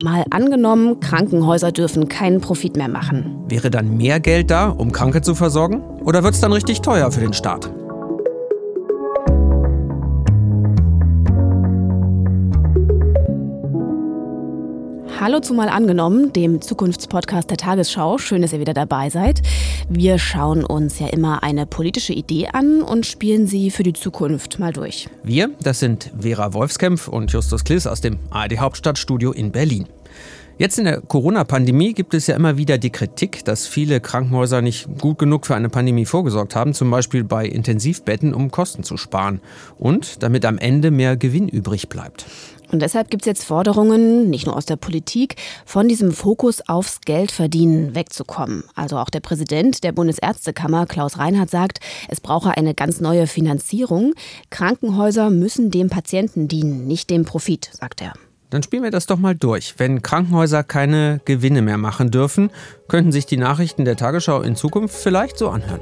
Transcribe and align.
Mal 0.00 0.24
angenommen, 0.30 1.00
Krankenhäuser 1.00 1.72
dürfen 1.72 2.08
keinen 2.08 2.40
Profit 2.40 2.76
mehr 2.76 2.86
machen. 2.86 3.44
Wäre 3.48 3.68
dann 3.68 3.96
mehr 3.96 4.20
Geld 4.20 4.48
da, 4.48 4.68
um 4.68 4.92
Kranke 4.92 5.22
zu 5.22 5.34
versorgen? 5.34 5.82
Oder 6.04 6.22
wird 6.22 6.34
es 6.34 6.40
dann 6.40 6.52
richtig 6.52 6.82
teuer 6.82 7.10
für 7.10 7.20
den 7.20 7.32
Staat? 7.32 7.72
Hallo 15.20 15.40
zu 15.40 15.52
mal 15.52 15.68
angenommen, 15.68 16.32
dem 16.32 16.60
Zukunftspodcast 16.60 17.50
der 17.50 17.56
Tagesschau. 17.56 18.18
Schön, 18.18 18.40
dass 18.40 18.52
ihr 18.52 18.60
wieder 18.60 18.72
dabei 18.72 19.10
seid. 19.10 19.42
Wir 19.88 20.16
schauen 20.16 20.64
uns 20.64 21.00
ja 21.00 21.08
immer 21.08 21.42
eine 21.42 21.66
politische 21.66 22.12
Idee 22.12 22.46
an 22.52 22.82
und 22.82 23.04
spielen 23.04 23.48
sie 23.48 23.72
für 23.72 23.82
die 23.82 23.94
Zukunft 23.94 24.60
mal 24.60 24.72
durch. 24.72 25.08
Wir, 25.24 25.50
das 25.60 25.80
sind 25.80 26.12
Vera 26.20 26.54
Wolfskämpf 26.54 27.08
und 27.08 27.32
Justus 27.32 27.64
Kliss 27.64 27.88
aus 27.88 28.00
dem 28.00 28.20
ARD 28.30 28.58
Hauptstadtstudio 28.60 29.32
in 29.32 29.50
Berlin. 29.50 29.88
Jetzt 30.56 30.78
in 30.78 30.84
der 30.84 31.00
Corona-Pandemie 31.00 31.94
gibt 31.94 32.14
es 32.14 32.28
ja 32.28 32.36
immer 32.36 32.56
wieder 32.56 32.78
die 32.78 32.90
Kritik, 32.90 33.44
dass 33.44 33.66
viele 33.66 34.00
Krankenhäuser 34.00 34.62
nicht 34.62 34.88
gut 35.00 35.18
genug 35.18 35.46
für 35.46 35.56
eine 35.56 35.68
Pandemie 35.68 36.04
vorgesorgt 36.04 36.54
haben, 36.54 36.74
zum 36.74 36.90
Beispiel 36.90 37.24
bei 37.24 37.44
Intensivbetten, 37.44 38.34
um 38.34 38.52
Kosten 38.52 38.84
zu 38.84 38.96
sparen 38.96 39.40
und 39.78 40.22
damit 40.22 40.44
am 40.44 40.58
Ende 40.58 40.92
mehr 40.92 41.16
Gewinn 41.16 41.48
übrig 41.48 41.88
bleibt. 41.88 42.26
Und 42.70 42.82
deshalb 42.82 43.10
gibt 43.10 43.22
es 43.22 43.26
jetzt 43.26 43.44
Forderungen, 43.44 44.30
nicht 44.30 44.46
nur 44.46 44.56
aus 44.56 44.66
der 44.66 44.76
Politik, 44.76 45.36
von 45.64 45.88
diesem 45.88 46.12
Fokus 46.12 46.68
aufs 46.68 47.00
Geldverdienen 47.00 47.94
wegzukommen. 47.94 48.64
Also 48.74 48.98
auch 48.98 49.10
der 49.10 49.20
Präsident 49.20 49.84
der 49.84 49.92
Bundesärztekammer, 49.92 50.86
Klaus 50.86 51.18
Reinhardt, 51.18 51.50
sagt, 51.50 51.80
es 52.08 52.20
brauche 52.20 52.56
eine 52.56 52.74
ganz 52.74 53.00
neue 53.00 53.26
Finanzierung. 53.26 54.14
Krankenhäuser 54.50 55.30
müssen 55.30 55.70
dem 55.70 55.88
Patienten 55.88 56.48
dienen, 56.48 56.86
nicht 56.86 57.10
dem 57.10 57.24
Profit, 57.24 57.70
sagt 57.72 58.02
er. 58.02 58.12
Dann 58.50 58.62
spielen 58.62 58.82
wir 58.82 58.90
das 58.90 59.06
doch 59.06 59.18
mal 59.18 59.34
durch. 59.34 59.74
Wenn 59.76 60.00
Krankenhäuser 60.00 60.64
keine 60.64 61.20
Gewinne 61.26 61.60
mehr 61.60 61.76
machen 61.76 62.10
dürfen, 62.10 62.50
könnten 62.88 63.12
sich 63.12 63.26
die 63.26 63.36
Nachrichten 63.36 63.84
der 63.84 63.96
Tagesschau 63.96 64.40
in 64.40 64.56
Zukunft 64.56 64.94
vielleicht 64.94 65.36
so 65.36 65.50
anhören. 65.50 65.80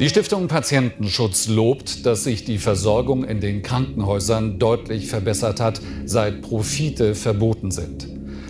Die 0.00 0.08
Stiftung 0.08 0.48
Patientenschutz 0.48 1.46
lobt, 1.46 2.04
dass 2.04 2.24
sich 2.24 2.44
die 2.44 2.58
Versorgung 2.58 3.22
in 3.22 3.40
den 3.40 3.62
Krankenhäusern 3.62 4.58
deutlich 4.58 5.06
verbessert 5.06 5.60
hat, 5.60 5.80
seit 6.04 6.42
Profite 6.42 7.14
verboten 7.14 7.70
sind. 7.70 8.08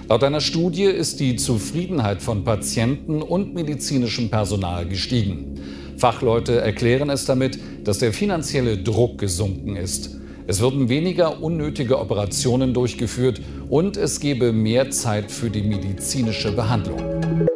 Laut 0.09 0.25
einer 0.25 0.41
Studie 0.41 0.85
ist 0.85 1.21
die 1.21 1.37
Zufriedenheit 1.37 2.23
von 2.23 2.45
Patienten 2.45 3.21
und 3.21 3.55
medizinischem 3.55 4.31
Personal 4.31 4.87
gestiegen. 4.87 5.61
Fachleute 5.99 6.61
erklären 6.61 7.11
es 7.11 7.27
damit, 7.27 7.59
dass 7.85 7.99
der 7.99 8.15
finanzielle 8.15 8.79
Druck 8.79 9.19
gesunken 9.19 9.77
ist. 9.77 10.17
Es 10.47 10.61
würden 10.61 10.89
weniger 10.89 11.43
unnötige 11.43 11.99
Operationen 11.99 12.73
durchgeführt 12.73 13.43
und 13.69 13.99
es 13.99 14.19
gebe 14.21 14.53
mehr 14.53 14.91
Zeit 14.91 15.31
für 15.31 15.51
die 15.51 15.63
medizinische 15.63 16.53
Behandlung. 16.53 17.49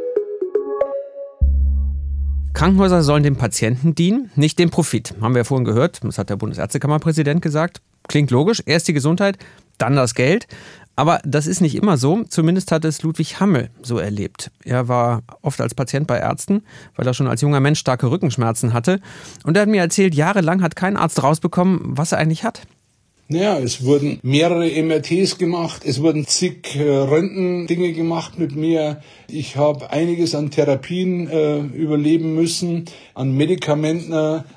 Krankenhäuser 2.58 3.04
sollen 3.04 3.22
dem 3.22 3.36
Patienten 3.36 3.94
dienen, 3.94 4.32
nicht 4.34 4.58
dem 4.58 4.68
Profit. 4.68 5.14
Haben 5.20 5.32
wir 5.34 5.42
ja 5.42 5.44
vorhin 5.44 5.64
gehört, 5.64 6.00
das 6.02 6.18
hat 6.18 6.28
der 6.28 6.34
Bundesärztekammerpräsident 6.34 7.40
gesagt. 7.40 7.80
Klingt 8.08 8.32
logisch, 8.32 8.64
erst 8.66 8.88
die 8.88 8.92
Gesundheit, 8.94 9.38
dann 9.78 9.94
das 9.94 10.16
Geld. 10.16 10.48
Aber 10.96 11.20
das 11.24 11.46
ist 11.46 11.60
nicht 11.60 11.76
immer 11.76 11.96
so. 11.98 12.24
Zumindest 12.24 12.72
hat 12.72 12.84
es 12.84 13.00
Ludwig 13.04 13.38
Hammel 13.38 13.70
so 13.80 13.98
erlebt. 13.98 14.50
Er 14.64 14.88
war 14.88 15.22
oft 15.40 15.60
als 15.60 15.76
Patient 15.76 16.08
bei 16.08 16.18
Ärzten, 16.18 16.64
weil 16.96 17.06
er 17.06 17.14
schon 17.14 17.28
als 17.28 17.42
junger 17.42 17.60
Mensch 17.60 17.78
starke 17.78 18.10
Rückenschmerzen 18.10 18.72
hatte. 18.72 18.98
Und 19.44 19.56
er 19.56 19.62
hat 19.62 19.68
mir 19.68 19.80
erzählt, 19.80 20.16
jahrelang 20.16 20.60
hat 20.60 20.74
kein 20.74 20.96
Arzt 20.96 21.22
rausbekommen, 21.22 21.96
was 21.96 22.10
er 22.10 22.18
eigentlich 22.18 22.42
hat. 22.42 22.62
Naja, 23.30 23.58
es 23.58 23.84
wurden 23.84 24.20
mehrere 24.22 24.70
MRTs 24.82 25.36
gemacht, 25.36 25.82
es 25.84 26.00
wurden 26.00 26.26
zig 26.26 26.74
äh, 26.76 26.88
Röntgendinge 26.88 27.92
gemacht 27.92 28.38
mit 28.38 28.56
mir. 28.56 29.02
Ich 29.28 29.56
habe 29.56 29.90
einiges 29.90 30.34
an 30.34 30.50
Therapien 30.50 31.28
äh, 31.28 31.58
überleben 31.58 32.34
müssen, 32.34 32.86
an 33.12 33.32
Medikamenten, 33.32 34.14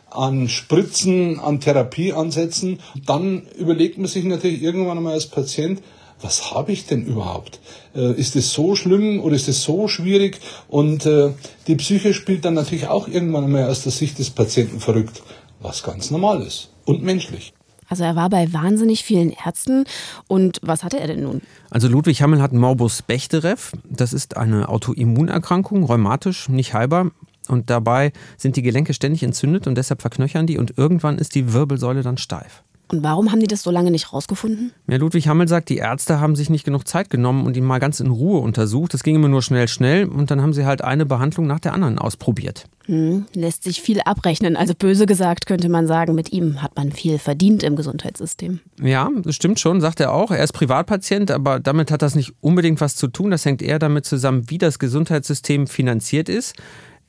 an 0.09 0.47
Spritzen, 0.47 1.37
an 1.41 1.59
Therapieansätzen. 1.59 2.79
Dann 3.05 3.41
überlegt 3.59 3.97
man 3.97 4.07
sich 4.07 4.23
natürlich 4.23 4.63
irgendwann 4.63 4.99
einmal 4.99 5.15
als 5.15 5.27
Patient, 5.27 5.81
was 6.21 6.51
habe 6.51 6.71
ich 6.71 6.85
denn 6.85 7.05
überhaupt? 7.05 7.59
Äh, 7.93 8.13
ist 8.13 8.37
es 8.37 8.53
so 8.53 8.77
schlimm 8.77 9.19
oder 9.19 9.35
ist 9.35 9.49
es 9.49 9.63
so 9.63 9.89
schwierig? 9.89 10.39
Und 10.69 11.05
äh, 11.05 11.31
die 11.67 11.75
Psyche 11.75 12.13
spielt 12.13 12.45
dann 12.45 12.53
natürlich 12.53 12.87
auch 12.87 13.09
irgendwann 13.09 13.43
einmal 13.43 13.69
aus 13.69 13.83
der 13.83 13.91
Sicht 13.91 14.17
des 14.17 14.29
Patienten 14.29 14.79
verrückt, 14.79 15.23
was 15.59 15.83
ganz 15.83 16.09
normal 16.09 16.41
ist 16.41 16.69
und 16.85 17.03
menschlich. 17.03 17.51
Also 17.91 18.05
er 18.05 18.15
war 18.15 18.29
bei 18.29 18.53
wahnsinnig 18.53 19.03
vielen 19.03 19.31
Ärzten. 19.31 19.83
Und 20.29 20.59
was 20.61 20.85
hatte 20.85 20.97
er 20.97 21.07
denn 21.07 21.23
nun? 21.23 21.41
Also 21.69 21.89
Ludwig 21.89 22.21
Hammel 22.21 22.41
hat 22.41 22.53
Morbus 22.53 23.01
Bechterew. 23.01 23.57
Das 23.83 24.13
ist 24.13 24.37
eine 24.37 24.69
Autoimmunerkrankung, 24.69 25.83
rheumatisch, 25.83 26.47
nicht 26.47 26.73
heilbar. 26.73 27.11
Und 27.49 27.69
dabei 27.69 28.13
sind 28.37 28.55
die 28.55 28.61
Gelenke 28.61 28.93
ständig 28.93 29.23
entzündet 29.23 29.67
und 29.67 29.75
deshalb 29.75 30.01
verknöchern 30.01 30.47
die 30.47 30.57
und 30.57 30.77
irgendwann 30.77 31.17
ist 31.17 31.35
die 31.35 31.51
Wirbelsäule 31.51 32.01
dann 32.01 32.17
steif. 32.17 32.63
Und 32.91 33.03
warum 33.03 33.31
haben 33.31 33.39
die 33.39 33.47
das 33.47 33.63
so 33.63 33.71
lange 33.71 33.89
nicht 33.89 34.11
rausgefunden? 34.11 34.73
Ja, 34.87 34.97
Ludwig 34.97 35.27
Hammel 35.27 35.47
sagt, 35.47 35.69
die 35.69 35.77
Ärzte 35.77 36.19
haben 36.19 36.35
sich 36.35 36.49
nicht 36.49 36.65
genug 36.65 36.87
Zeit 36.87 37.09
genommen 37.09 37.45
und 37.45 37.55
ihn 37.55 37.63
mal 37.63 37.79
ganz 37.79 38.01
in 38.01 38.11
Ruhe 38.11 38.39
untersucht. 38.39 38.93
Das 38.93 39.03
ging 39.03 39.15
immer 39.15 39.29
nur 39.29 39.41
schnell, 39.41 39.69
schnell 39.69 40.05
und 40.05 40.29
dann 40.29 40.41
haben 40.41 40.51
sie 40.51 40.65
halt 40.65 40.83
eine 40.83 41.05
Behandlung 41.05 41.47
nach 41.47 41.59
der 41.59 41.73
anderen 41.73 41.99
ausprobiert. 41.99 42.65
Hm, 42.87 43.27
lässt 43.33 43.63
sich 43.63 43.81
viel 43.81 44.01
abrechnen. 44.01 44.57
Also 44.57 44.73
böse 44.73 45.05
gesagt 45.05 45.45
könnte 45.45 45.69
man 45.69 45.87
sagen, 45.87 46.15
mit 46.15 46.33
ihm 46.33 46.61
hat 46.61 46.75
man 46.75 46.91
viel 46.91 47.17
verdient 47.17 47.63
im 47.63 47.77
Gesundheitssystem. 47.77 48.59
Ja, 48.81 49.09
das 49.23 49.35
stimmt 49.35 49.59
schon, 49.59 49.79
sagt 49.79 50.01
er 50.01 50.11
auch. 50.11 50.31
Er 50.31 50.43
ist 50.43 50.51
Privatpatient, 50.51 51.31
aber 51.31 51.59
damit 51.59 51.91
hat 51.91 52.01
das 52.01 52.15
nicht 52.15 52.33
unbedingt 52.41 52.81
was 52.81 52.97
zu 52.97 53.07
tun. 53.07 53.31
Das 53.31 53.45
hängt 53.45 53.61
eher 53.61 53.79
damit 53.79 54.05
zusammen, 54.05 54.49
wie 54.49 54.57
das 54.57 54.79
Gesundheitssystem 54.79 55.67
finanziert 55.67 56.27
ist 56.27 56.55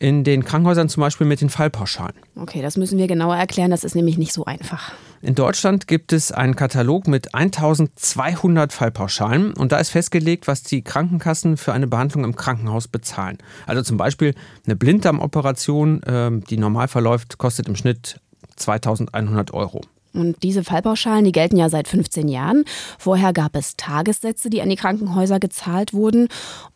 in 0.02 0.24
den 0.24 0.44
Krankenhäusern 0.44 0.88
zum 0.88 1.00
Beispiel 1.00 1.28
mit 1.28 1.40
den 1.40 1.48
Fallpauschalen. 1.48 2.16
Okay, 2.34 2.60
das 2.60 2.76
müssen 2.76 2.98
wir 2.98 3.06
genauer 3.06 3.36
erklären, 3.36 3.70
das 3.70 3.84
ist 3.84 3.94
nämlich 3.94 4.18
nicht 4.18 4.32
so 4.32 4.44
einfach. 4.44 4.92
In 5.20 5.36
Deutschland 5.36 5.86
gibt 5.86 6.12
es 6.12 6.32
einen 6.32 6.56
Katalog 6.56 7.06
mit 7.06 7.32
1200 7.36 8.72
Fallpauschalen 8.72 9.52
und 9.54 9.70
da 9.70 9.78
ist 9.78 9.90
festgelegt, 9.90 10.48
was 10.48 10.64
die 10.64 10.82
Krankenkassen 10.82 11.56
für 11.56 11.72
eine 11.72 11.86
Behandlung 11.86 12.24
im 12.24 12.34
Krankenhaus 12.34 12.88
bezahlen. 12.88 13.38
Also 13.64 13.82
zum 13.82 13.96
Beispiel 13.96 14.34
eine 14.66 14.74
Blinddarmoperation, 14.74 16.00
ähm, 16.08 16.42
die 16.50 16.56
normal 16.56 16.88
verläuft, 16.88 17.38
kostet 17.38 17.69
im 17.69 17.76
Schnitt 17.76 18.20
2100 18.56 19.54
Euro. 19.54 19.82
Und 20.15 20.43
diese 20.43 20.65
Fallpauschalen, 20.65 21.25
die 21.25 21.33
gelten 21.33 21.56
ja 21.56 21.69
seit 21.69 21.89
15 21.89 22.28
Jahren. 22.28 22.65
Vorher 22.99 23.33
gab 23.33 23.56
es 23.56 23.77
Tagessätze, 23.77 24.50
die 24.50 24.62
an 24.62 24.69
die 24.69 24.77
Krankenhäuser 24.77 25.41
gezahlt 25.41 25.93
wurden. 25.93 26.28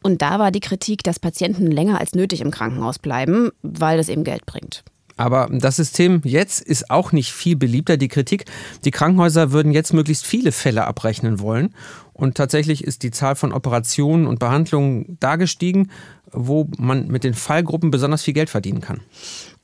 Und 0.03 0.23
da 0.23 0.39
war 0.39 0.51
die 0.51 0.61
Kritik, 0.61 1.03
dass 1.03 1.19
Patienten 1.19 1.71
länger 1.71 2.01
als 2.01 2.15
nötig 2.15 2.41
im 2.41 2.51
Krankenhaus 2.51 2.99
bleiben, 2.99 3.51
weil 3.63 3.99
das 3.99 4.09
eben 4.09 4.25
Geld 4.25 4.47
bringt. 4.47 4.85
Aber 5.17 5.49
das 5.51 5.77
System 5.77 6.21
jetzt 6.25 6.61
ist 6.61 6.91
auch 6.91 7.13
nicht 7.13 7.33
viel 7.33 7.57
beliebter. 7.57 7.97
Die 7.97 8.09
Kritik, 8.09 8.45
die 8.85 8.91
Krankenhäuser 8.91 9.51
würden 9.51 9.73
jetzt 9.73 9.95
möglichst 9.95 10.27
viele 10.27 10.53
Fälle 10.53 10.87
abrechnen 10.87 11.41
wollen. 11.41 11.75
Und 12.13 12.37
tatsächlich 12.37 12.85
ist 12.85 13.03
die 13.03 13.11
Zahl 13.11 13.35
von 13.35 13.53
Operationen 13.53 14.27
und 14.27 14.39
Behandlungen 14.39 15.17
da 15.21 15.37
gestiegen, 15.37 15.91
wo 16.33 16.69
man 16.77 17.09
mit 17.09 17.25
den 17.25 17.35
Fallgruppen 17.35 17.91
besonders 17.91 18.23
viel 18.23 18.35
Geld 18.35 18.51
verdienen 18.51 18.81
kann. 18.81 19.01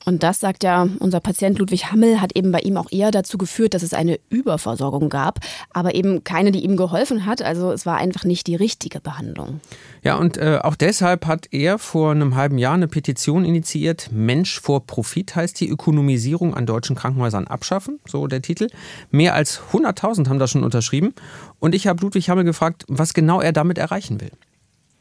Und 0.05 0.23
das, 0.23 0.39
sagt 0.39 0.63
ja 0.63 0.87
unser 0.99 1.19
Patient 1.19 1.59
Ludwig 1.59 1.91
Hammel, 1.91 2.21
hat 2.21 2.35
eben 2.35 2.51
bei 2.51 2.59
ihm 2.59 2.77
auch 2.77 2.91
eher 2.91 3.11
dazu 3.11 3.37
geführt, 3.37 3.73
dass 3.73 3.83
es 3.83 3.93
eine 3.93 4.19
Überversorgung 4.29 5.09
gab, 5.09 5.39
aber 5.71 5.95
eben 5.95 6.23
keine, 6.23 6.51
die 6.51 6.63
ihm 6.63 6.77
geholfen 6.77 7.25
hat. 7.25 7.41
Also 7.41 7.71
es 7.71 7.85
war 7.85 7.97
einfach 7.97 8.25
nicht 8.25 8.47
die 8.47 8.55
richtige 8.55 8.99
Behandlung. 8.99 9.61
Ja, 10.03 10.15
und 10.15 10.37
äh, 10.37 10.59
auch 10.61 10.75
deshalb 10.75 11.25
hat 11.25 11.47
er 11.51 11.79
vor 11.79 12.11
einem 12.11 12.35
halben 12.35 12.57
Jahr 12.57 12.73
eine 12.73 12.87
Petition 12.87 13.45
initiiert. 13.45 14.09
Mensch 14.11 14.59
vor 14.59 14.85
Profit 14.85 15.35
heißt 15.35 15.59
die 15.59 15.69
Ökonomisierung 15.69 16.53
an 16.53 16.65
deutschen 16.65 16.95
Krankenhäusern 16.95 17.47
abschaffen, 17.47 17.99
so 18.05 18.27
der 18.27 18.41
Titel. 18.41 18.67
Mehr 19.11 19.33
als 19.33 19.61
100.000 19.71 20.27
haben 20.27 20.39
das 20.39 20.51
schon 20.51 20.63
unterschrieben. 20.63 21.13
Und 21.59 21.73
ich 21.73 21.87
habe 21.87 22.01
Ludwig 22.01 22.29
Hammel 22.29 22.43
gefragt, 22.43 22.83
was 22.87 23.13
genau 23.13 23.39
er 23.39 23.53
damit 23.53 23.77
erreichen 23.77 24.19
will. 24.19 24.31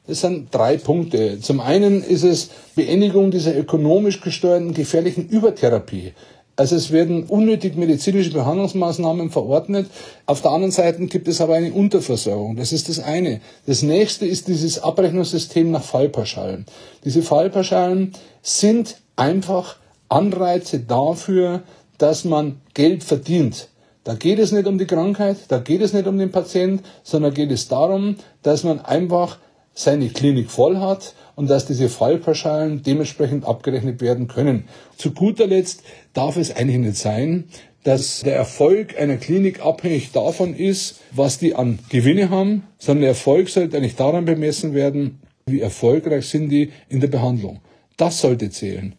Es 0.06 0.20
sind 0.20 0.52
drei 0.52 0.78
Punkte. 0.78 1.38
Zum 1.40 1.60
einen 1.60 2.02
ist 2.02 2.24
es 2.24 2.50
Beendigung 2.74 3.30
dieser 3.30 3.56
ökonomisch 3.56 4.20
gesteuerten 4.20 4.74
gefährlichen 4.74 5.28
Übertherapie. 5.28 6.12
Also 6.56 6.74
es 6.74 6.90
werden 6.90 7.24
unnötig 7.24 7.76
medizinische 7.76 8.32
Behandlungsmaßnahmen 8.32 9.30
verordnet. 9.30 9.86
Auf 10.26 10.42
der 10.42 10.50
anderen 10.50 10.72
Seite 10.72 11.06
gibt 11.06 11.28
es 11.28 11.40
aber 11.40 11.54
eine 11.54 11.72
Unterversorgung. 11.72 12.56
Das 12.56 12.72
ist 12.72 12.88
das 12.88 12.98
eine. 12.98 13.40
Das 13.66 13.82
nächste 13.82 14.26
ist 14.26 14.48
dieses 14.48 14.82
Abrechnungssystem 14.82 15.70
nach 15.70 15.84
Fallpauschalen. 15.84 16.66
Diese 17.04 17.22
Fallpauschalen 17.22 18.12
sind 18.42 18.96
einfach 19.14 19.76
Anreize 20.08 20.80
dafür, 20.80 21.62
dass 21.98 22.24
man 22.24 22.60
Geld 22.74 23.04
verdient. 23.04 23.68
Da 24.04 24.14
geht 24.14 24.40
es 24.40 24.50
nicht 24.50 24.66
um 24.66 24.78
die 24.78 24.86
Krankheit, 24.86 25.36
da 25.46 25.58
geht 25.58 25.80
es 25.80 25.92
nicht 25.92 26.08
um 26.08 26.18
den 26.18 26.32
Patient, 26.32 26.82
sondern 27.04 27.32
geht 27.32 27.52
es 27.52 27.68
darum, 27.68 28.16
dass 28.42 28.64
man 28.64 28.80
einfach 28.80 29.38
seine 29.74 30.08
Klinik 30.08 30.50
voll 30.50 30.78
hat 30.78 31.14
und 31.34 31.48
dass 31.48 31.66
diese 31.66 31.88
Fallpauschalen 31.88 32.82
dementsprechend 32.82 33.44
abgerechnet 33.44 34.00
werden 34.00 34.28
können. 34.28 34.64
Zu 34.96 35.12
guter 35.12 35.46
Letzt 35.46 35.82
darf 36.12 36.36
es 36.36 36.54
eigentlich 36.54 36.78
nicht 36.78 36.96
sein, 36.96 37.44
dass 37.84 38.20
der 38.20 38.36
Erfolg 38.36 38.98
einer 38.98 39.16
Klinik 39.16 39.64
abhängig 39.64 40.12
davon 40.12 40.54
ist, 40.54 41.00
was 41.10 41.38
die 41.38 41.54
an 41.54 41.78
Gewinne 41.88 42.30
haben, 42.30 42.64
sondern 42.78 43.02
der 43.02 43.10
Erfolg 43.10 43.48
sollte 43.48 43.76
eigentlich 43.76 43.96
daran 43.96 44.24
bemessen 44.24 44.74
werden, 44.74 45.20
wie 45.46 45.60
erfolgreich 45.60 46.26
sind 46.26 46.48
die 46.50 46.70
in 46.88 47.00
der 47.00 47.08
Behandlung. 47.08 47.60
Das 47.96 48.20
sollte 48.20 48.50
zählen. 48.50 48.94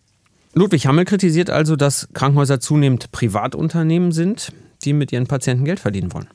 Ludwig 0.54 0.86
Hammel 0.86 1.06
kritisiert 1.06 1.50
also, 1.50 1.76
dass 1.76 2.10
Krankenhäuser 2.14 2.60
zunehmend 2.60 3.12
Privatunternehmen 3.12 4.12
sind, 4.12 4.52
die 4.84 4.94
mit 4.94 5.12
ihren 5.12 5.28
Patienten 5.28 5.66
Geld 5.66 5.80
verdienen 5.80 6.14
wollen. 6.14 6.28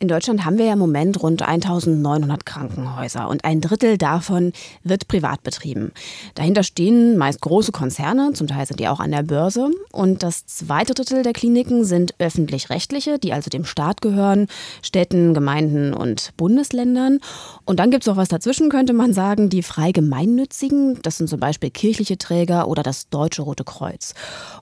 In 0.00 0.08
Deutschland 0.08 0.44
haben 0.44 0.58
wir 0.58 0.66
ja 0.66 0.72
im 0.72 0.80
Moment 0.80 1.22
rund 1.22 1.42
1900 1.42 2.44
Krankenhäuser 2.44 3.28
und 3.28 3.44
ein 3.44 3.60
Drittel 3.60 3.96
davon 3.96 4.52
wird 4.82 5.06
privat 5.06 5.44
betrieben. 5.44 5.92
Dahinter 6.34 6.64
stehen 6.64 7.16
meist 7.16 7.40
große 7.40 7.70
Konzerne, 7.70 8.32
zum 8.34 8.48
Teil 8.48 8.66
sind 8.66 8.80
die 8.80 8.88
auch 8.88 8.98
an 8.98 9.12
der 9.12 9.22
Börse. 9.22 9.70
Und 9.92 10.24
das 10.24 10.46
zweite 10.46 10.94
Drittel 10.94 11.22
der 11.22 11.32
Kliniken 11.32 11.84
sind 11.84 12.14
öffentlich-rechtliche, 12.18 13.20
die 13.20 13.32
also 13.32 13.50
dem 13.50 13.64
Staat 13.64 14.02
gehören, 14.02 14.48
Städten, 14.82 15.32
Gemeinden 15.32 15.94
und 15.94 16.32
Bundesländern. 16.36 17.20
Und 17.64 17.78
dann 17.78 17.92
gibt 17.92 18.02
es 18.02 18.08
auch 18.12 18.16
was 18.16 18.28
dazwischen, 18.28 18.70
könnte 18.70 18.94
man 18.94 19.14
sagen, 19.14 19.48
die 19.48 19.62
frei 19.62 19.92
gemeinnützigen. 19.92 20.98
Das 21.02 21.18
sind 21.18 21.30
zum 21.30 21.38
Beispiel 21.38 21.70
kirchliche 21.70 22.18
Träger 22.18 22.66
oder 22.66 22.82
das 22.82 23.08
Deutsche 23.10 23.42
Rote 23.42 23.64
Kreuz. 23.64 24.14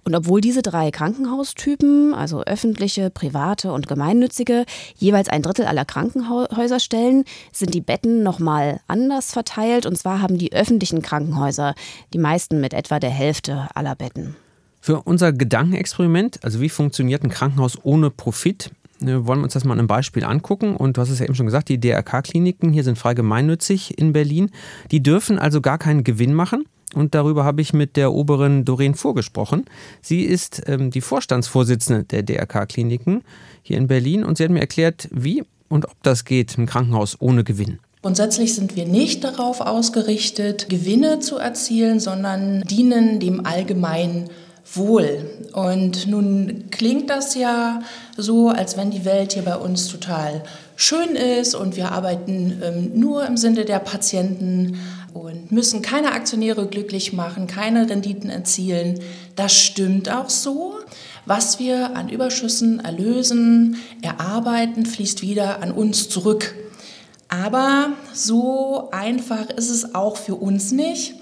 Und 0.05 0.15
obwohl 0.15 0.43
diese 0.43 0.63
drei 0.63 0.91
Krankenhaustypen, 0.91 2.13
also 2.15 2.43
öffentliche, 2.43 3.09
private 3.09 3.73
und 3.73 3.89
gemeinnützige, 3.89 4.67
jeweils 4.99 5.22
als 5.23 5.29
ein 5.29 5.43
Drittel 5.43 5.67
aller 5.67 5.85
Krankenhäuser 5.85 6.81
stellen, 6.81 7.23
sind 7.53 7.75
die 7.75 7.81
Betten 7.81 8.25
nochmal 8.25 8.81
anders 8.89 9.31
verteilt. 9.33 9.87
Und 9.87 9.97
zwar 9.97 10.21
haben 10.21 10.37
die 10.37 10.53
öffentlichen 10.53 11.01
Krankenhäuser 11.01 11.77
die 12.13 12.19
meisten 12.19 12.61
mit 12.61 12.75
etwa 12.75 12.99
der 12.99 13.11
Hälfte 13.11 13.69
aller 13.75 13.95
Betten. 13.95 14.35
Für 14.81 15.03
unser 15.03 15.33
Gedankenexperiment, 15.33 16.43
also 16.43 16.61
wie 16.61 16.69
funktioniert 16.69 17.23
ein 17.23 17.31
Krankenhaus 17.31 17.79
ohne 17.85 18.11
Profit, 18.11 18.73
äh, 19.01 19.25
wollen 19.25 19.39
wir 19.39 19.45
uns 19.45 19.53
das 19.53 19.65
mal 19.65 19.75
an 19.75 19.79
einem 19.79 19.87
Beispiel 19.87 20.25
angucken. 20.25 20.75
Und 20.75 20.97
du 20.97 21.01
hast 21.01 21.11
es 21.11 21.21
ja 21.21 21.27
eben 21.27 21.37
schon 21.37 21.47
gesagt, 21.47 21.69
die 21.69 21.79
DRK-Kliniken 21.79 22.73
hier 22.73 22.83
sind 22.83 22.99
frei 22.99 23.15
gemeinnützig 23.15 23.97
in 23.97 24.13
Berlin. 24.13 24.51
Die 24.91 25.05
dürfen 25.05 25.39
also 25.39 25.61
gar 25.61 25.79
keinen 25.79 26.03
Gewinn 26.03 26.35
machen. 26.35 26.65
Und 26.95 27.15
darüber 27.15 27.45
habe 27.45 27.63
ich 27.63 27.73
mit 27.73 27.97
der 27.97 28.13
Oberin 28.13 28.65
Doreen 28.65 28.95
vorgesprochen. 28.95 29.65
Sie 30.01 30.23
ist 30.23 30.63
ähm, 30.67 30.91
die 30.91 31.01
Vorstandsvorsitzende 31.01 32.05
der 32.05 32.23
DRK-Kliniken 32.23 33.23
hier 33.63 33.79
in 33.79 33.87
Berlin 33.87 34.25
und 34.25 34.37
sie 34.37 34.45
hat 34.45 34.51
mir 34.51 34.61
erklärt, 34.61 35.09
wie 35.11 35.45
und 35.69 35.87
ob 35.87 36.03
das 36.03 36.25
geht 36.25 36.59
im 36.59 36.67
Krankenhaus 36.67 37.17
ohne 37.21 37.45
Gewinn. 37.45 37.79
Grundsätzlich 38.03 38.55
sind 38.55 38.77
wir 38.77 38.85
nicht 38.85 39.23
darauf 39.23 39.61
ausgerichtet, 39.61 40.69
Gewinne 40.69 41.21
zu 41.21 41.39
erzielen, 41.39 42.01
sondern 42.01 42.63
dienen 42.63 43.21
dem 43.21 43.47
allgemeinen 43.47 44.29
Wohl. 44.75 45.31
Und 45.53 46.07
nun 46.07 46.65
klingt 46.71 47.11
das 47.11 47.35
ja 47.35 47.81
so, 48.17 48.49
als 48.49 48.77
wenn 48.77 48.91
die 48.91 49.05
Welt 49.05 49.35
hier 49.35 49.43
bei 49.43 49.57
uns 49.57 49.89
total 49.89 50.43
schön 50.77 51.15
ist 51.15 51.55
und 51.55 51.77
wir 51.77 51.93
arbeiten 51.93 52.61
ähm, 52.63 52.91
nur 52.99 53.27
im 53.27 53.37
Sinne 53.37 53.65
der 53.65 53.79
Patienten 53.79 54.79
und 55.15 55.53
müssen 55.53 55.83
keine 55.83 56.13
Aktionäre 56.13 56.67
glücklich 56.67 57.13
machen, 57.13 57.47
keine 57.47 57.89
Renditen 57.89 58.31
erzielen. 58.31 59.01
Das 59.37 59.55
stimmt 59.55 60.11
auch 60.11 60.31
so. 60.31 60.75
Was 61.27 61.59
wir 61.59 61.97
an 61.97 62.09
Überschüssen 62.09 62.81
erlösen, 62.81 63.77
erarbeiten, 64.03 64.87
fließt 64.87 65.23
wieder 65.23 65.63
an 65.63 65.71
uns 65.71 66.09
zurück. 66.09 66.55
Aber 67.29 67.93
so 68.13 68.91
einfach 68.91 69.49
ist 69.51 69.71
es 69.71 69.95
auch 69.95 70.17
für 70.17 70.35
uns 70.35 70.73
nicht, 70.73 71.15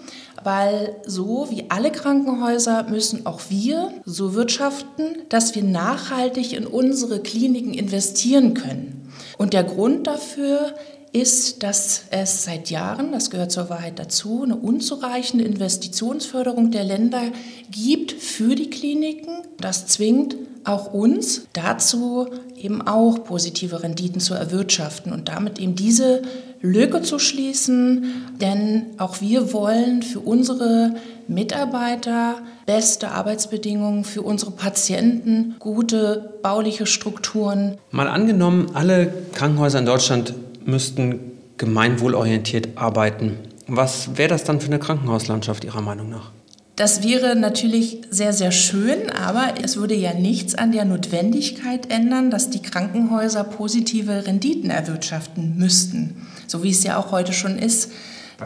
weil 0.43 0.97
so 1.07 1.49
wie 1.51 1.67
alle 1.69 1.93
Krankenhäuser 1.93 2.85
müssen 2.85 3.27
auch 3.27 3.43
wir 3.49 3.93
so 4.07 4.35
wirtschaften, 4.35 5.17
dass 5.29 5.55
wir 5.55 5.63
nachhaltig 5.63 6.53
in 6.55 6.67
unsere 6.67 7.21
Kliniken 7.21 7.75
investieren 7.75 8.55
können. 8.55 9.13
Und 9.39 9.53
der 9.53 9.65
Grund 9.65 10.07
dafür 10.07 10.75
ist, 11.13 11.63
dass 11.63 12.05
es 12.11 12.45
seit 12.45 12.71
Jahren, 12.71 13.13
das 13.13 13.31
gehört 13.31 13.51
zur 13.51 13.69
Wahrheit 13.69 13.99
dazu, 13.99 14.43
eine 14.45 14.57
unzureichende 14.57 15.45
Investitionsförderung 15.45 16.71
der 16.71 16.85
Länder 16.85 17.23
gibt 17.71 18.13
für 18.13 18.55
die 18.55 18.71
Kliniken. 18.71 19.43
Das 19.59 19.87
zwingt 19.87 20.37
auch 20.65 20.93
uns 20.93 21.47
dazu, 21.53 22.29
eben 22.57 22.83
auch 22.83 23.25
positive 23.25 23.83
Renditen 23.83 24.21
zu 24.21 24.35
erwirtschaften 24.35 25.13
und 25.13 25.29
damit 25.29 25.59
eben 25.59 25.75
diese 25.75 26.23
Lücke 26.61 27.03
zu 27.03 27.19
schließen. 27.19 28.37
Denn 28.41 28.87
auch 28.99 29.21
wir 29.21 29.53
wollen 29.53 30.03
für 30.03 30.21
unsere 30.21 30.95
Mitarbeiter 31.27 32.37
beste 32.67 33.11
Arbeitsbedingungen, 33.11 34.05
für 34.05 34.23
unsere 34.23 34.51
Patienten 34.51 35.57
gute 35.59 36.35
bauliche 36.43 36.87
Strukturen. 36.87 37.79
Mal 37.91 38.09
angenommen, 38.09 38.73
alle 38.75 39.13
Krankenhäuser 39.33 39.79
in 39.79 39.87
Deutschland 39.87 40.35
müssten 40.71 41.21
gemeinwohlorientiert 41.59 42.77
arbeiten. 42.77 43.37
Was 43.67 44.17
wäre 44.17 44.31
das 44.31 44.45
dann 44.45 44.61
für 44.61 44.69
eine 44.69 44.79
Krankenhauslandschaft 44.79 45.65
Ihrer 45.65 45.83
Meinung 45.83 46.09
nach? 46.09 46.33
Das 46.81 47.03
wäre 47.03 47.37
natürlich 47.37 48.01
sehr, 48.09 48.33
sehr 48.33 48.53
schön, 48.53 49.11
aber 49.11 49.55
es 49.63 49.77
würde 49.77 49.95
ja 49.95 50.15
nichts 50.15 50.55
an 50.55 50.73
der 50.73 50.87
Notwendigkeit 50.87 51.93
ändern, 51.93 52.31
dass 52.31 52.49
die 52.49 52.63
Krankenhäuser 52.63 53.45
positive 53.45 54.27
Renditen 54.27 54.71
erwirtschaften 54.71 55.59
müssten, 55.59 56.27
so 56.47 56.63
wie 56.63 56.71
es 56.71 56.83
ja 56.83 56.97
auch 56.97 57.13
heute 57.13 57.35
schon 57.35 57.59
ist. 57.59 57.93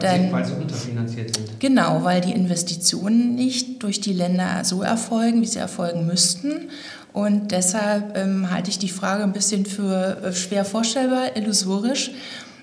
Denn, 0.01 0.33
weil 0.33 0.43
sie 0.43 0.51
unterfinanziert 0.51 1.33
sind. 1.33 1.59
Genau, 1.61 2.03
weil 2.03 2.19
die 2.19 2.33
Investitionen 2.33 3.35
nicht 3.35 3.81
durch 3.81 4.01
die 4.01 4.11
Länder 4.11 4.65
so 4.65 4.81
erfolgen, 4.81 5.41
wie 5.41 5.45
sie 5.45 5.59
erfolgen 5.59 6.05
müssten. 6.05 6.69
Und 7.15 7.53
deshalb 7.53 8.17
ähm, 8.17 8.51
halte 8.51 8.69
ich 8.69 8.77
die 8.77 8.89
Frage 8.89 9.23
ein 9.23 9.31
bisschen 9.31 9.65
für 9.65 10.21
äh, 10.21 10.33
schwer 10.33 10.65
vorstellbar, 10.65 11.37
illusorisch. 11.37 12.11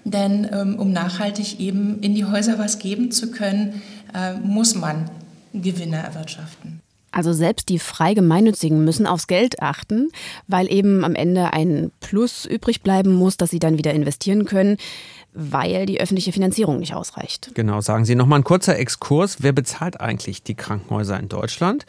Denn 0.04 0.46
ähm, 0.52 0.78
um 0.78 0.92
nachhaltig 0.92 1.58
eben 1.58 2.00
in 2.02 2.14
die 2.14 2.26
Häuser 2.26 2.58
was 2.58 2.78
geben 2.78 3.10
zu 3.10 3.30
können, 3.30 3.80
äh, 4.14 4.34
muss 4.34 4.74
man 4.74 5.08
Gewinne 5.54 5.96
erwirtschaften. 5.96 6.80
Also 7.12 7.32
selbst 7.32 7.70
die 7.70 7.78
frei 7.78 8.12
gemeinnützigen 8.12 8.84
müssen 8.84 9.06
aufs 9.06 9.26
Geld 9.26 9.62
achten, 9.62 10.10
weil 10.48 10.70
eben 10.70 11.02
am 11.02 11.14
Ende 11.14 11.54
ein 11.54 11.90
Plus 12.00 12.44
übrig 12.44 12.82
bleiben 12.82 13.14
muss, 13.14 13.38
das 13.38 13.48
sie 13.48 13.58
dann 13.58 13.78
wieder 13.78 13.94
investieren 13.94 14.44
können 14.44 14.76
weil 15.34 15.86
die 15.86 16.00
öffentliche 16.00 16.32
Finanzierung 16.32 16.78
nicht 16.78 16.94
ausreicht. 16.94 17.50
Genau, 17.54 17.80
sagen 17.80 18.04
Sie 18.04 18.14
nochmal 18.14 18.40
ein 18.40 18.44
kurzer 18.44 18.78
Exkurs. 18.78 19.38
Wer 19.40 19.52
bezahlt 19.52 20.00
eigentlich 20.00 20.42
die 20.42 20.54
Krankenhäuser 20.54 21.18
in 21.18 21.28
Deutschland? 21.28 21.86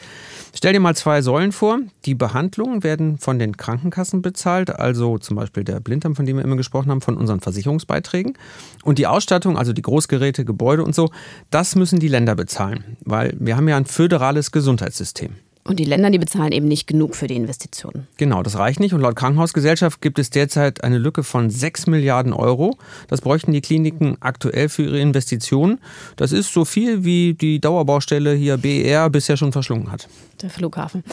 Stell 0.53 0.73
dir 0.73 0.79
mal 0.79 0.95
zwei 0.95 1.21
Säulen 1.21 1.51
vor. 1.51 1.79
Die 2.05 2.15
Behandlungen 2.15 2.83
werden 2.83 3.17
von 3.17 3.39
den 3.39 3.57
Krankenkassen 3.57 4.21
bezahlt, 4.21 4.69
also 4.69 5.17
zum 5.17 5.35
Beispiel 5.35 5.63
der 5.63 5.79
Blinddarm, 5.79 6.15
von 6.15 6.25
dem 6.25 6.37
wir 6.37 6.43
immer 6.43 6.55
gesprochen 6.55 6.89
haben, 6.89 7.01
von 7.01 7.17
unseren 7.17 7.41
Versicherungsbeiträgen. 7.41 8.37
Und 8.83 8.97
die 8.97 9.07
Ausstattung, 9.07 9.57
also 9.57 9.73
die 9.73 9.81
Großgeräte, 9.81 10.45
Gebäude 10.45 10.83
und 10.83 10.95
so, 10.95 11.09
das 11.49 11.75
müssen 11.75 11.99
die 11.99 12.07
Länder 12.07 12.35
bezahlen, 12.35 12.97
weil 13.01 13.35
wir 13.39 13.57
haben 13.57 13.67
ja 13.67 13.77
ein 13.77 13.85
föderales 13.85 14.51
Gesundheitssystem. 14.51 15.35
Und 15.65 15.79
die 15.79 15.85
Länder, 15.85 16.09
die 16.09 16.19
bezahlen 16.19 16.51
eben 16.51 16.67
nicht 16.67 16.87
genug 16.87 17.15
für 17.15 17.27
die 17.27 17.37
Investitionen. 17.37 18.07
Genau, 18.17 18.43
das 18.43 18.57
reicht 18.57 18.81
nicht. 18.81 18.93
Und 18.93 18.99
laut 18.99 19.15
Krankenhausgesellschaft 19.15 20.01
gibt 20.01 20.19
es 20.19 20.29
derzeit 20.29 20.83
eine 20.83 20.97
Lücke 20.97 21.23
von 21.23 21.49
6 21.49 21.87
Milliarden 21.87 22.33
Euro. 22.33 22.75
Das 23.07 23.21
bräuchten 23.21 23.53
die 23.53 23.61
Kliniken 23.61 24.17
aktuell 24.19 24.67
für 24.67 24.83
ihre 24.83 24.99
Investitionen. 24.99 25.79
Das 26.17 26.33
ist 26.33 26.51
so 26.51 26.65
viel, 26.65 27.05
wie 27.05 27.33
die 27.33 27.61
Dauerbaustelle 27.61 28.33
hier 28.33 28.57
BER 28.57 29.09
bisher 29.09 29.37
schon 29.37 29.53
verschlungen 29.53 29.89
hat. 29.89 30.09
Der 30.41 30.49
Flughafen. 30.49 31.05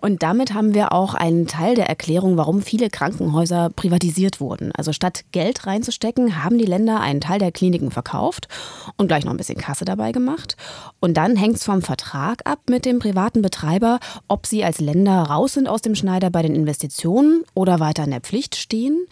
Und 0.00 0.22
damit 0.22 0.54
haben 0.54 0.72
wir 0.72 0.92
auch 0.92 1.12
einen 1.12 1.46
Teil 1.46 1.74
der 1.74 1.90
Erklärung, 1.90 2.38
warum 2.38 2.62
viele 2.62 2.88
Krankenhäuser 2.88 3.68
privatisiert 3.68 4.40
wurden. 4.40 4.72
Also 4.72 4.94
statt 4.94 5.24
Geld 5.32 5.66
reinzustecken, 5.66 6.42
haben 6.42 6.56
die 6.56 6.64
Länder 6.64 7.00
einen 7.00 7.20
Teil 7.20 7.38
der 7.38 7.52
Kliniken 7.52 7.90
verkauft 7.90 8.48
und 8.96 9.08
gleich 9.08 9.26
noch 9.26 9.32
ein 9.32 9.36
bisschen 9.36 9.58
Kasse 9.58 9.84
dabei 9.84 10.12
gemacht. 10.12 10.56
Und 11.00 11.18
dann 11.18 11.36
hängt 11.36 11.56
es 11.56 11.64
vom 11.64 11.82
Vertrag 11.82 12.40
ab 12.46 12.60
mit 12.70 12.86
dem 12.86 12.98
privaten 12.98 13.42
Betreiber 13.42 13.89
darüber, 13.90 14.00
ob 14.28 14.46
sie 14.46 14.64
als 14.64 14.80
Länder 14.80 15.22
raus 15.22 15.54
sind 15.54 15.68
aus 15.68 15.82
dem 15.82 15.94
Schneider 15.94 16.30
bei 16.30 16.42
den 16.42 16.54
Investitionen 16.54 17.44
oder 17.54 17.80
weiter 17.80 18.04
in 18.04 18.10
der 18.10 18.20
Pflicht 18.20 18.56
stehen. 18.56 19.06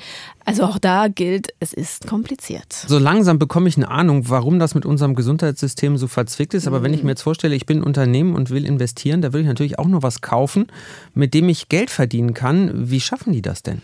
Also 0.49 0.64
auch 0.64 0.78
da 0.78 1.09
gilt, 1.09 1.52
es 1.61 1.75
ist 1.75 2.07
kompliziert. 2.07 2.73
So 2.73 2.99
langsam 2.99 3.38
bekomme 3.38 3.69
ich 3.69 3.76
eine 3.76 3.90
Ahnung, 3.90 4.31
warum 4.31 4.59
das 4.59 4.75
mit 4.75 4.87
unserem 4.87 5.14
Gesundheitssystem 5.14 5.99
so 5.99 6.07
verzwickt 6.07 6.55
ist. 6.55 6.67
Aber 6.67 6.78
mhm. 6.78 6.85
wenn 6.85 6.95
ich 6.95 7.02
mir 7.02 7.11
jetzt 7.11 7.21
vorstelle, 7.21 7.55
ich 7.55 7.67
bin 7.67 7.81
ein 7.81 7.83
Unternehmen 7.83 8.35
und 8.35 8.49
will 8.49 8.64
investieren, 8.64 9.21
da 9.21 9.35
will 9.35 9.43
ich 9.43 9.47
natürlich 9.47 9.78
auch 9.78 9.85
nur 9.85 10.02
was 10.02 10.23
kaufen, 10.23 10.69
mit 11.12 11.35
dem 11.35 11.50
ich 11.50 11.69
Geld 11.69 11.90
verdienen 11.90 12.33
kann. 12.33 12.88
Wie 12.88 12.99
schaffen 12.99 13.35
die 13.35 13.43
das 13.43 13.62
denn? 13.62 13.83